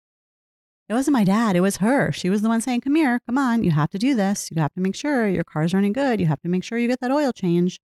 It 0.89 0.95
wasn't 0.95 1.15
my 1.15 1.25
dad, 1.25 1.57
it 1.57 1.61
was 1.61 1.79
her. 1.79 2.13
She 2.13 2.29
was 2.29 2.43
the 2.43 2.49
one 2.49 2.61
saying, 2.61 2.83
Come 2.83 2.97
here, 2.97 3.21
come 3.27 3.39
on, 3.39 3.65
you 3.65 3.71
have 3.71 3.91
to 3.91 3.99
do 3.99 4.15
this. 4.15 4.51
You 4.51 4.61
have 4.61 4.73
to 4.75 4.81
make 4.81 4.95
sure 4.95 5.29
your 5.29 5.45
car's 5.45 5.73
running 5.73 5.93
good. 5.93 6.21
You 6.21 6.27
have 6.27 6.43
to 6.43 6.49
make 6.49 6.65
sure 6.65 6.79
you 6.79 6.89
get 6.89 7.01
that 7.01 7.11
oil 7.11 7.33
change. 7.33 7.81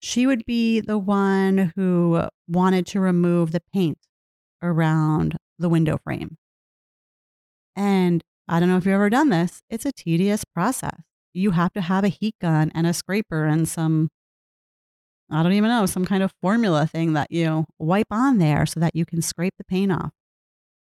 She 0.00 0.26
would 0.26 0.44
be 0.44 0.80
the 0.80 0.98
one 0.98 1.72
who 1.76 2.24
wanted 2.48 2.86
to 2.88 3.00
remove 3.00 3.52
the 3.52 3.62
paint 3.72 3.98
around 4.62 5.36
the 5.58 5.68
window 5.68 5.98
frame. 6.02 6.36
And 7.76 8.22
I 8.48 8.60
don't 8.60 8.68
know 8.68 8.76
if 8.76 8.84
you've 8.84 8.94
ever 8.94 9.10
done 9.10 9.30
this, 9.30 9.62
it's 9.70 9.86
a 9.86 9.92
tedious 9.92 10.44
process. 10.44 11.00
You 11.32 11.52
have 11.52 11.72
to 11.72 11.80
have 11.80 12.04
a 12.04 12.08
heat 12.08 12.34
gun 12.40 12.70
and 12.74 12.86
a 12.86 12.92
scraper 12.92 13.44
and 13.44 13.68
some, 13.68 14.10
I 15.30 15.42
don't 15.42 15.52
even 15.52 15.70
know, 15.70 15.86
some 15.86 16.04
kind 16.04 16.22
of 16.22 16.32
formula 16.42 16.86
thing 16.86 17.14
that 17.14 17.30
you 17.30 17.64
wipe 17.78 18.08
on 18.10 18.38
there 18.38 18.66
so 18.66 18.80
that 18.80 18.94
you 18.94 19.04
can 19.04 19.22
scrape 19.22 19.54
the 19.58 19.64
paint 19.64 19.90
off. 19.90 20.12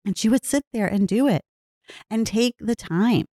And 0.04 0.18
she 0.18 0.28
would 0.28 0.44
sit 0.44 0.64
there 0.72 0.86
and 0.86 1.06
do 1.06 1.28
it 1.28 1.42
and 2.10 2.26
take 2.26 2.54
the 2.58 2.74
time. 2.76 3.26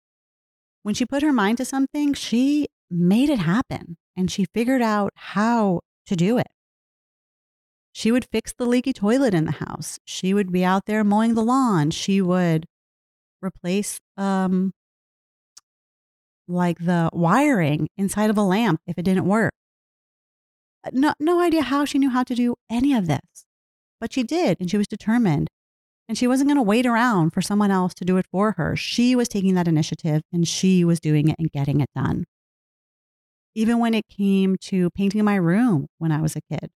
When 0.82 0.94
she 0.94 1.06
put 1.06 1.22
her 1.22 1.32
mind 1.32 1.58
to 1.58 1.64
something, 1.64 2.14
she 2.14 2.68
made 2.90 3.30
it 3.30 3.40
happen 3.40 3.96
and 4.16 4.30
she 4.30 4.46
figured 4.54 4.82
out 4.82 5.12
how 5.14 5.80
to 6.06 6.16
do 6.16 6.38
it. 6.38 6.48
She 7.92 8.12
would 8.12 8.26
fix 8.30 8.52
the 8.52 8.66
leaky 8.66 8.92
toilet 8.92 9.34
in 9.34 9.44
the 9.44 9.52
house. 9.52 9.98
She 10.04 10.32
would 10.32 10.52
be 10.52 10.64
out 10.64 10.86
there 10.86 11.04
mowing 11.04 11.34
the 11.34 11.42
lawn. 11.42 11.90
She 11.90 12.20
would 12.22 12.66
replace 13.42 14.00
um 14.16 14.72
like 16.48 16.78
the 16.78 17.10
wiring 17.12 17.88
inside 17.96 18.30
of 18.30 18.38
a 18.38 18.42
lamp 18.42 18.80
if 18.86 18.98
it 18.98 19.02
didn't 19.02 19.26
work. 19.26 19.52
Uh, 20.84 20.90
no, 20.92 21.12
no 21.20 21.40
idea 21.40 21.62
how 21.62 21.84
she 21.84 21.98
knew 21.98 22.10
how 22.10 22.22
to 22.24 22.34
do 22.34 22.54
any 22.70 22.94
of 22.94 23.06
this, 23.06 23.46
but 24.00 24.12
she 24.12 24.22
did, 24.22 24.56
and 24.58 24.70
she 24.70 24.78
was 24.78 24.88
determined. 24.88 25.48
And 26.08 26.16
she 26.16 26.26
wasn't 26.26 26.48
going 26.48 26.56
to 26.56 26.62
wait 26.62 26.86
around 26.86 27.30
for 27.30 27.42
someone 27.42 27.70
else 27.70 27.92
to 27.94 28.04
do 28.04 28.16
it 28.16 28.26
for 28.30 28.52
her. 28.52 28.74
She 28.76 29.14
was 29.14 29.28
taking 29.28 29.54
that 29.54 29.68
initiative 29.68 30.22
and 30.32 30.48
she 30.48 30.84
was 30.84 31.00
doing 31.00 31.28
it 31.28 31.36
and 31.38 31.50
getting 31.52 31.80
it 31.80 31.90
done. 31.94 32.24
Even 33.54 33.78
when 33.78 33.92
it 33.92 34.08
came 34.08 34.56
to 34.62 34.88
painting 34.90 35.24
my 35.24 35.34
room 35.34 35.86
when 35.98 36.10
I 36.10 36.22
was 36.22 36.34
a 36.34 36.40
kid, 36.40 36.70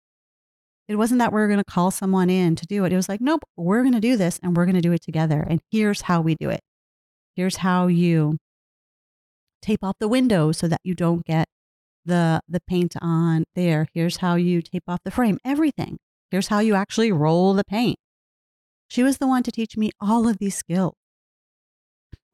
it 0.88 0.96
wasn't 0.96 1.20
that 1.20 1.32
we 1.32 1.40
are 1.40 1.46
going 1.46 1.58
to 1.58 1.64
call 1.64 1.90
someone 1.90 2.28
in 2.28 2.56
to 2.56 2.66
do 2.66 2.84
it. 2.84 2.92
It 2.92 2.96
was 2.96 3.08
like, 3.08 3.20
nope, 3.20 3.44
we're 3.56 3.82
going 3.82 3.94
to 3.94 4.00
do 4.00 4.16
this 4.16 4.38
and 4.42 4.54
we're 4.54 4.66
going 4.66 4.74
to 4.74 4.82
do 4.82 4.92
it 4.92 5.02
together. 5.02 5.44
And 5.48 5.60
here's 5.70 6.02
how 6.02 6.20
we 6.20 6.34
do 6.34 6.50
it. 6.50 6.60
Here's 7.34 7.58
how 7.58 7.86
you 7.86 8.36
tape 9.62 9.82
off 9.82 9.96
the 9.98 10.08
window 10.08 10.52
so 10.52 10.68
that 10.68 10.80
you 10.84 10.94
don't 10.94 11.24
get 11.24 11.46
the 12.04 12.40
the 12.48 12.60
paint 12.60 12.94
on 13.00 13.44
there. 13.54 13.86
Here's 13.94 14.18
how 14.18 14.34
you 14.34 14.60
tape 14.60 14.82
off 14.88 15.00
the 15.04 15.10
frame. 15.10 15.38
Everything. 15.44 15.98
Here's 16.30 16.48
how 16.48 16.58
you 16.58 16.74
actually 16.74 17.12
roll 17.12 17.54
the 17.54 17.64
paint. 17.64 17.98
She 18.92 19.02
was 19.02 19.16
the 19.16 19.26
one 19.26 19.42
to 19.44 19.50
teach 19.50 19.78
me 19.78 19.90
all 20.02 20.28
of 20.28 20.36
these 20.36 20.54
skills. 20.54 20.92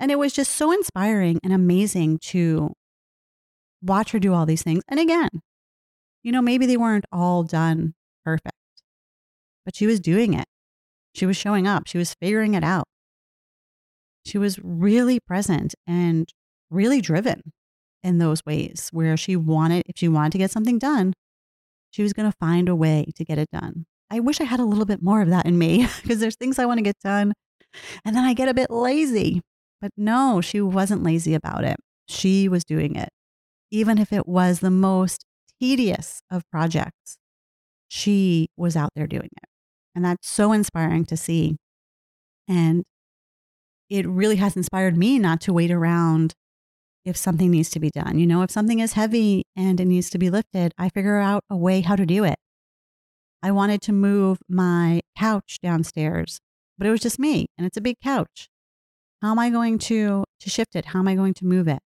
And 0.00 0.10
it 0.10 0.18
was 0.18 0.32
just 0.32 0.50
so 0.50 0.72
inspiring 0.72 1.38
and 1.44 1.52
amazing 1.52 2.18
to 2.30 2.72
watch 3.80 4.10
her 4.10 4.18
do 4.18 4.34
all 4.34 4.44
these 4.44 4.64
things. 4.64 4.82
And 4.88 4.98
again, 4.98 5.28
you 6.24 6.32
know, 6.32 6.42
maybe 6.42 6.66
they 6.66 6.76
weren't 6.76 7.04
all 7.12 7.44
done 7.44 7.94
perfect, 8.24 8.56
but 9.64 9.76
she 9.76 9.86
was 9.86 10.00
doing 10.00 10.34
it. 10.34 10.46
She 11.14 11.26
was 11.26 11.36
showing 11.36 11.68
up. 11.68 11.86
She 11.86 11.96
was 11.96 12.16
figuring 12.20 12.54
it 12.54 12.64
out. 12.64 12.88
She 14.26 14.36
was 14.36 14.58
really 14.60 15.20
present 15.20 15.76
and 15.86 16.28
really 16.70 17.00
driven 17.00 17.52
in 18.02 18.18
those 18.18 18.44
ways 18.44 18.88
where 18.90 19.16
she 19.16 19.36
wanted, 19.36 19.84
if 19.86 19.96
she 19.96 20.08
wanted 20.08 20.32
to 20.32 20.38
get 20.38 20.50
something 20.50 20.80
done, 20.80 21.12
she 21.92 22.02
was 22.02 22.12
going 22.12 22.28
to 22.28 22.36
find 22.40 22.68
a 22.68 22.74
way 22.74 23.06
to 23.14 23.24
get 23.24 23.38
it 23.38 23.48
done. 23.52 23.86
I 24.10 24.20
wish 24.20 24.40
I 24.40 24.44
had 24.44 24.60
a 24.60 24.64
little 24.64 24.84
bit 24.84 25.02
more 25.02 25.20
of 25.20 25.28
that 25.28 25.46
in 25.46 25.58
me 25.58 25.86
because 26.02 26.20
there's 26.20 26.36
things 26.36 26.58
I 26.58 26.66
want 26.66 26.78
to 26.78 26.84
get 26.84 26.98
done 27.02 27.32
and 28.04 28.16
then 28.16 28.24
I 28.24 28.34
get 28.34 28.48
a 28.48 28.54
bit 28.54 28.70
lazy. 28.70 29.42
But 29.80 29.92
no, 29.96 30.40
she 30.40 30.60
wasn't 30.60 31.02
lazy 31.02 31.34
about 31.34 31.64
it. 31.64 31.76
She 32.08 32.48
was 32.48 32.64
doing 32.64 32.96
it. 32.96 33.10
Even 33.70 33.98
if 33.98 34.12
it 34.12 34.26
was 34.26 34.60
the 34.60 34.70
most 34.70 35.24
tedious 35.60 36.20
of 36.30 36.42
projects, 36.50 37.18
she 37.88 38.48
was 38.56 38.76
out 38.76 38.90
there 38.96 39.06
doing 39.06 39.30
it. 39.36 39.48
And 39.94 40.04
that's 40.04 40.28
so 40.28 40.52
inspiring 40.52 41.04
to 41.06 41.16
see. 41.16 41.56
And 42.48 42.84
it 43.90 44.06
really 44.06 44.36
has 44.36 44.56
inspired 44.56 44.96
me 44.96 45.18
not 45.18 45.40
to 45.42 45.52
wait 45.52 45.70
around 45.70 46.34
if 47.04 47.16
something 47.16 47.50
needs 47.50 47.70
to 47.70 47.80
be 47.80 47.90
done. 47.90 48.18
You 48.18 48.26
know, 48.26 48.42
if 48.42 48.50
something 48.50 48.80
is 48.80 48.94
heavy 48.94 49.44
and 49.56 49.80
it 49.80 49.86
needs 49.86 50.10
to 50.10 50.18
be 50.18 50.30
lifted, 50.30 50.72
I 50.78 50.88
figure 50.88 51.18
out 51.18 51.44
a 51.48 51.56
way 51.56 51.80
how 51.80 51.96
to 51.96 52.04
do 52.06 52.24
it. 52.24 52.36
I 53.42 53.50
wanted 53.50 53.80
to 53.82 53.92
move 53.92 54.38
my 54.48 55.00
couch 55.16 55.58
downstairs, 55.62 56.40
but 56.76 56.86
it 56.86 56.90
was 56.90 57.00
just 57.00 57.18
me 57.18 57.46
and 57.56 57.66
it's 57.66 57.76
a 57.76 57.80
big 57.80 57.96
couch. 58.02 58.48
How 59.22 59.30
am 59.30 59.38
I 59.38 59.50
going 59.50 59.78
to 59.80 60.24
to 60.40 60.50
shift 60.50 60.76
it? 60.76 60.86
How 60.86 61.00
am 61.00 61.08
I 61.08 61.14
going 61.14 61.34
to 61.34 61.44
move 61.44 61.68
it? 61.68 61.80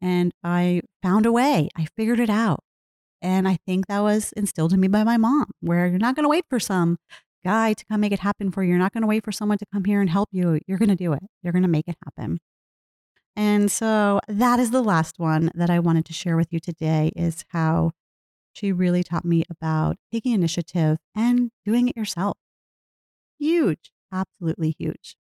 And 0.00 0.32
I 0.42 0.82
found 1.02 1.26
a 1.26 1.32
way. 1.32 1.68
I 1.76 1.86
figured 1.96 2.20
it 2.20 2.30
out. 2.30 2.60
And 3.20 3.46
I 3.46 3.58
think 3.66 3.86
that 3.86 4.00
was 4.00 4.32
instilled 4.32 4.72
in 4.72 4.80
me 4.80 4.88
by 4.88 5.04
my 5.04 5.16
mom, 5.16 5.46
where 5.60 5.86
you're 5.86 5.98
not 5.98 6.16
going 6.16 6.24
to 6.24 6.28
wait 6.28 6.44
for 6.50 6.58
some 6.58 6.98
guy 7.44 7.72
to 7.72 7.84
come 7.86 8.00
make 8.00 8.12
it 8.12 8.20
happen 8.20 8.50
for 8.50 8.62
you. 8.62 8.70
You're 8.70 8.78
not 8.78 8.92
going 8.92 9.02
to 9.02 9.08
wait 9.08 9.24
for 9.24 9.32
someone 9.32 9.58
to 9.58 9.66
come 9.72 9.84
here 9.84 10.00
and 10.00 10.10
help 10.10 10.28
you. 10.32 10.60
You're 10.66 10.78
going 10.78 10.88
to 10.88 10.96
do 10.96 11.12
it. 11.12 11.22
You're 11.42 11.52
going 11.52 11.62
to 11.62 11.68
make 11.68 11.86
it 11.86 11.96
happen. 12.04 12.38
And 13.34 13.70
so 13.70 14.20
that 14.28 14.58
is 14.58 14.70
the 14.72 14.82
last 14.82 15.18
one 15.18 15.50
that 15.54 15.70
I 15.70 15.78
wanted 15.78 16.04
to 16.06 16.12
share 16.12 16.36
with 16.36 16.52
you 16.52 16.60
today 16.60 17.12
is 17.16 17.44
how 17.48 17.92
she 18.52 18.72
really 18.72 19.02
taught 19.02 19.24
me 19.24 19.44
about 19.50 19.96
taking 20.12 20.32
initiative 20.32 20.98
and 21.14 21.50
doing 21.64 21.88
it 21.88 21.96
yourself. 21.96 22.36
Huge, 23.38 23.92
absolutely 24.10 24.70
huge. 24.78 25.16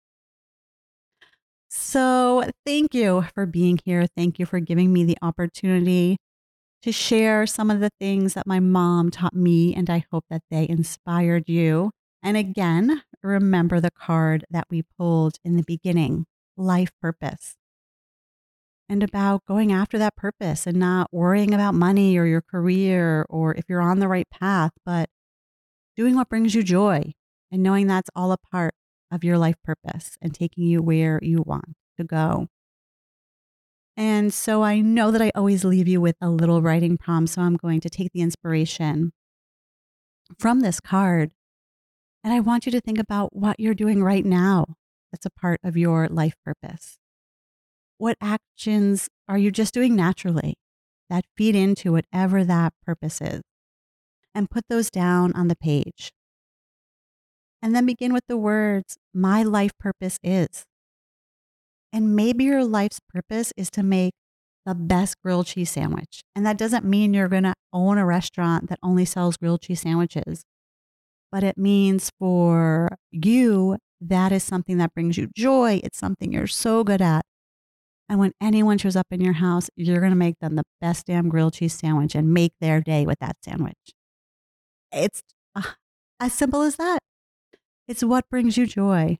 So, 1.71 2.45
thank 2.65 2.95
you 2.95 3.25
for 3.35 3.45
being 3.47 3.79
here. 3.85 4.07
Thank 4.17 4.39
you 4.39 4.47
for 4.47 4.59
giving 4.61 4.93
me 4.93 5.05
the 5.05 5.19
opportunity 5.21 6.17
to 6.83 6.93
share 6.93 7.47
some 7.47 7.71
of 7.71 7.81
the 7.81 7.91
things 8.01 8.35
that 8.35 8.47
my 8.47 8.61
mom 8.61 9.11
taught 9.11 9.35
me, 9.35 9.75
and 9.75 9.91
I 9.91 10.05
hope 10.13 10.27
that 10.31 10.43
they 10.51 10.69
inspired 10.69 11.49
you. 11.49 11.91
And 12.23 12.37
again, 12.37 13.03
remember 13.23 13.81
the 13.81 13.91
card 13.91 14.45
that 14.51 14.67
we 14.71 14.83
pulled 14.99 15.39
in 15.45 15.57
the 15.57 15.65
beginning 15.65 16.27
life 16.57 16.91
purpose 17.03 17.57
and 18.89 19.03
about 19.03 19.45
going 19.45 19.73
after 19.73 19.99
that 19.99 20.17
purpose 20.17 20.67
and 20.67 20.79
not 20.79 21.09
worrying 21.13 21.53
about 21.53 21.75
money 21.75 22.19
or 22.19 22.25
your 22.25 22.41
career 22.41 23.27
or 23.29 23.55
if 23.55 23.65
you're 23.69 23.83
on 23.83 23.99
the 23.99 24.09
right 24.09 24.29
path, 24.31 24.73
but 24.85 25.11
doing 25.97 26.15
what 26.15 26.29
brings 26.29 26.55
you 26.55 26.63
joy 26.63 27.13
and 27.51 27.63
knowing 27.63 27.87
that's 27.87 28.11
all 28.17 28.33
a 28.33 28.39
part 28.39 28.75
of 29.11 29.25
your 29.25 29.39
life 29.39 29.57
purpose 29.63 30.17
and 30.23 30.35
taking 30.35 30.65
you 30.65 30.83
where 30.83 31.19
you 31.23 31.43
want 31.43 31.75
to 31.97 32.05
go. 32.05 32.47
And 33.97 34.33
so 34.33 34.63
I 34.63 34.81
know 34.81 35.11
that 35.11 35.21
I 35.21 35.33
always 35.35 35.65
leave 35.65 35.89
you 35.89 36.01
with 36.01 36.17
a 36.21 36.31
little 36.31 36.63
writing 36.63 36.97
prompt. 36.97 37.31
So 37.31 37.43
I'm 37.43 37.57
going 37.57 37.81
to 37.81 37.91
take 37.91 38.13
the 38.13 38.21
inspiration 38.21 39.13
from 40.39 40.61
this 40.61 40.79
card. 40.81 41.33
And 42.23 42.33
I 42.33 42.41
want 42.41 42.65
you 42.65 42.73
to 42.73 42.81
think 42.81 42.99
about 42.99 43.35
what 43.35 43.59
you're 43.59 43.75
doing 43.75 44.03
right 44.03 44.25
now 44.25 44.77
that's 45.11 45.27
a 45.27 45.31
part 45.31 45.59
of 45.65 45.77
your 45.77 46.07
life 46.09 46.35
purpose 46.45 46.99
what 47.99 48.17
actions 48.21 49.09
are 49.29 49.39
you 49.39 49.51
just 49.51 49.75
doing 49.75 49.95
naturally 49.95 50.55
that 51.11 51.25
feed 51.37 51.55
into 51.55 51.93
whatever 51.93 52.45
that 52.45 52.73
purpose 52.85 53.21
is? 53.21 53.43
And 54.35 54.51
put 54.51 54.65
those 54.69 54.91
down 54.91 55.33
on 55.35 55.49
the 55.49 55.57
page. 55.57 56.13
And 57.61 57.75
then 57.75 57.87
begin 57.87 58.13
with 58.13 58.25
the 58.29 58.37
words, 58.37 58.97
My 59.13 59.43
life 59.43 59.73
purpose 59.79 60.19
is. 60.23 60.65
And 61.93 62.15
maybe 62.15 62.45
your 62.45 62.65
life's 62.65 63.01
purpose 63.13 63.53
is 63.57 63.71
to 63.73 63.83
make 63.83 64.15
the 64.65 64.75
best 64.75 65.17
grilled 65.23 65.47
cheese 65.47 65.71
sandwich. 65.71 66.23
And 66.37 66.47
that 66.47 66.59
doesn't 66.59 66.85
mean 66.85 67.15
you're 67.15 67.29
going 67.29 67.45
to 67.45 67.55
own 67.73 67.99
a 67.99 68.07
restaurant 68.07 68.69
that 68.69 68.79
only 68.83 69.05
sells 69.05 69.37
grilled 69.37 69.63
cheese 69.63 69.81
sandwiches, 69.81 70.45
but 71.33 71.43
it 71.43 71.57
means 71.59 72.13
for 72.19 72.97
you, 73.11 73.79
that 74.01 74.31
is 74.31 74.45
something 74.45 74.79
that 74.79 74.95
brings 74.95 75.17
you 75.17 75.29
joy. 75.35 75.81
It's 75.83 75.99
something 75.99 76.33
you're 76.33 76.47
so 76.47 76.85
good 76.85 77.03
at 77.03 77.23
and 78.09 78.19
when 78.19 78.33
anyone 78.41 78.79
shows 78.79 78.97
up 78.97 79.07
in 79.11 79.21
your 79.21 79.35
house, 79.35 79.69
you're 79.77 80.01
going 80.01 80.13
to 80.13 80.17
make 80.17 80.39
them 80.41 80.57
the 80.57 80.65
best 80.81 81.07
damn 81.07 81.29
grilled 81.29 81.55
cheese 81.55 81.75
sandwich 81.75 82.15
and 82.15 82.33
make 82.33 82.53
their 82.61 82.81
day 82.81 83.05
with 83.05 83.19
that 83.21 83.37
sandwich. 83.45 83.95
It's 84.91 85.23
uh, 85.55 85.63
as 86.19 86.33
simple 86.33 86.63
as 86.63 86.77
that. 86.77 87.01
It's 87.87 88.03
what 88.03 88.29
brings 88.31 88.57
you 88.57 88.67
joy. 88.67 89.19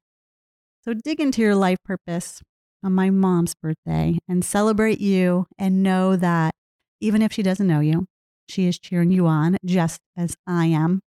So 0.85 0.95
dig 0.95 1.21
into 1.21 1.43
your 1.43 1.55
life 1.55 1.79
purpose 1.85 2.43
on 2.83 2.93
my 2.93 3.11
mom's 3.11 3.55
birthday 3.55 4.19
and 4.27 4.45
celebrate 4.45 5.01
you 5.01 5.47
and 5.59 5.83
know 5.83 6.17
that 6.17 6.55
even 7.01 7.21
if 7.21 7.33
she 7.33 7.43
doesn't 7.43 7.67
know 7.67 7.81
you, 7.81 8.07
she 8.49 8.67
is 8.67 8.79
cheering 8.79 9.11
you 9.11 9.27
on 9.27 9.59
just 9.65 10.01
as 10.17 10.37
I 10.47 10.67
am. 10.67 11.01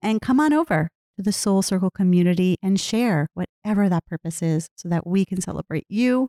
And 0.00 0.20
come 0.20 0.40
on 0.40 0.52
over 0.52 0.88
to 1.16 1.22
the 1.22 1.32
Soul 1.32 1.62
Circle 1.62 1.90
community 1.90 2.56
and 2.62 2.80
share 2.80 3.28
whatever 3.34 3.88
that 3.88 4.06
purpose 4.06 4.42
is 4.42 4.68
so 4.76 4.88
that 4.88 5.06
we 5.06 5.24
can 5.24 5.40
celebrate 5.40 5.84
you 5.88 6.28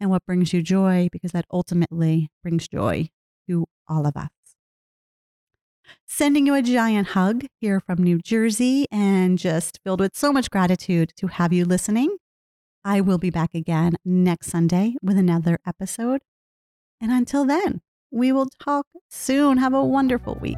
and 0.00 0.10
what 0.10 0.24
brings 0.26 0.52
you 0.52 0.62
joy, 0.62 1.08
because 1.12 1.32
that 1.32 1.44
ultimately 1.52 2.30
brings 2.42 2.66
joy 2.66 3.10
to 3.48 3.66
all 3.86 4.06
of 4.06 4.16
us. 4.16 4.30
Sending 6.06 6.46
you 6.46 6.54
a 6.54 6.62
giant 6.62 7.08
hug 7.08 7.44
here 7.60 7.80
from 7.80 8.02
New 8.02 8.18
Jersey 8.18 8.86
and 8.90 9.38
just 9.38 9.80
filled 9.84 10.00
with 10.00 10.16
so 10.16 10.32
much 10.32 10.50
gratitude 10.50 11.12
to 11.16 11.26
have 11.26 11.52
you 11.52 11.64
listening. 11.64 12.16
I 12.84 13.00
will 13.00 13.18
be 13.18 13.30
back 13.30 13.54
again 13.54 13.96
next 14.04 14.48
Sunday 14.48 14.94
with 15.02 15.18
another 15.18 15.58
episode. 15.66 16.22
And 17.00 17.12
until 17.12 17.44
then, 17.44 17.80
we 18.10 18.32
will 18.32 18.48
talk 18.62 18.86
soon. 19.08 19.58
Have 19.58 19.74
a 19.74 19.84
wonderful 19.84 20.38
week. 20.40 20.56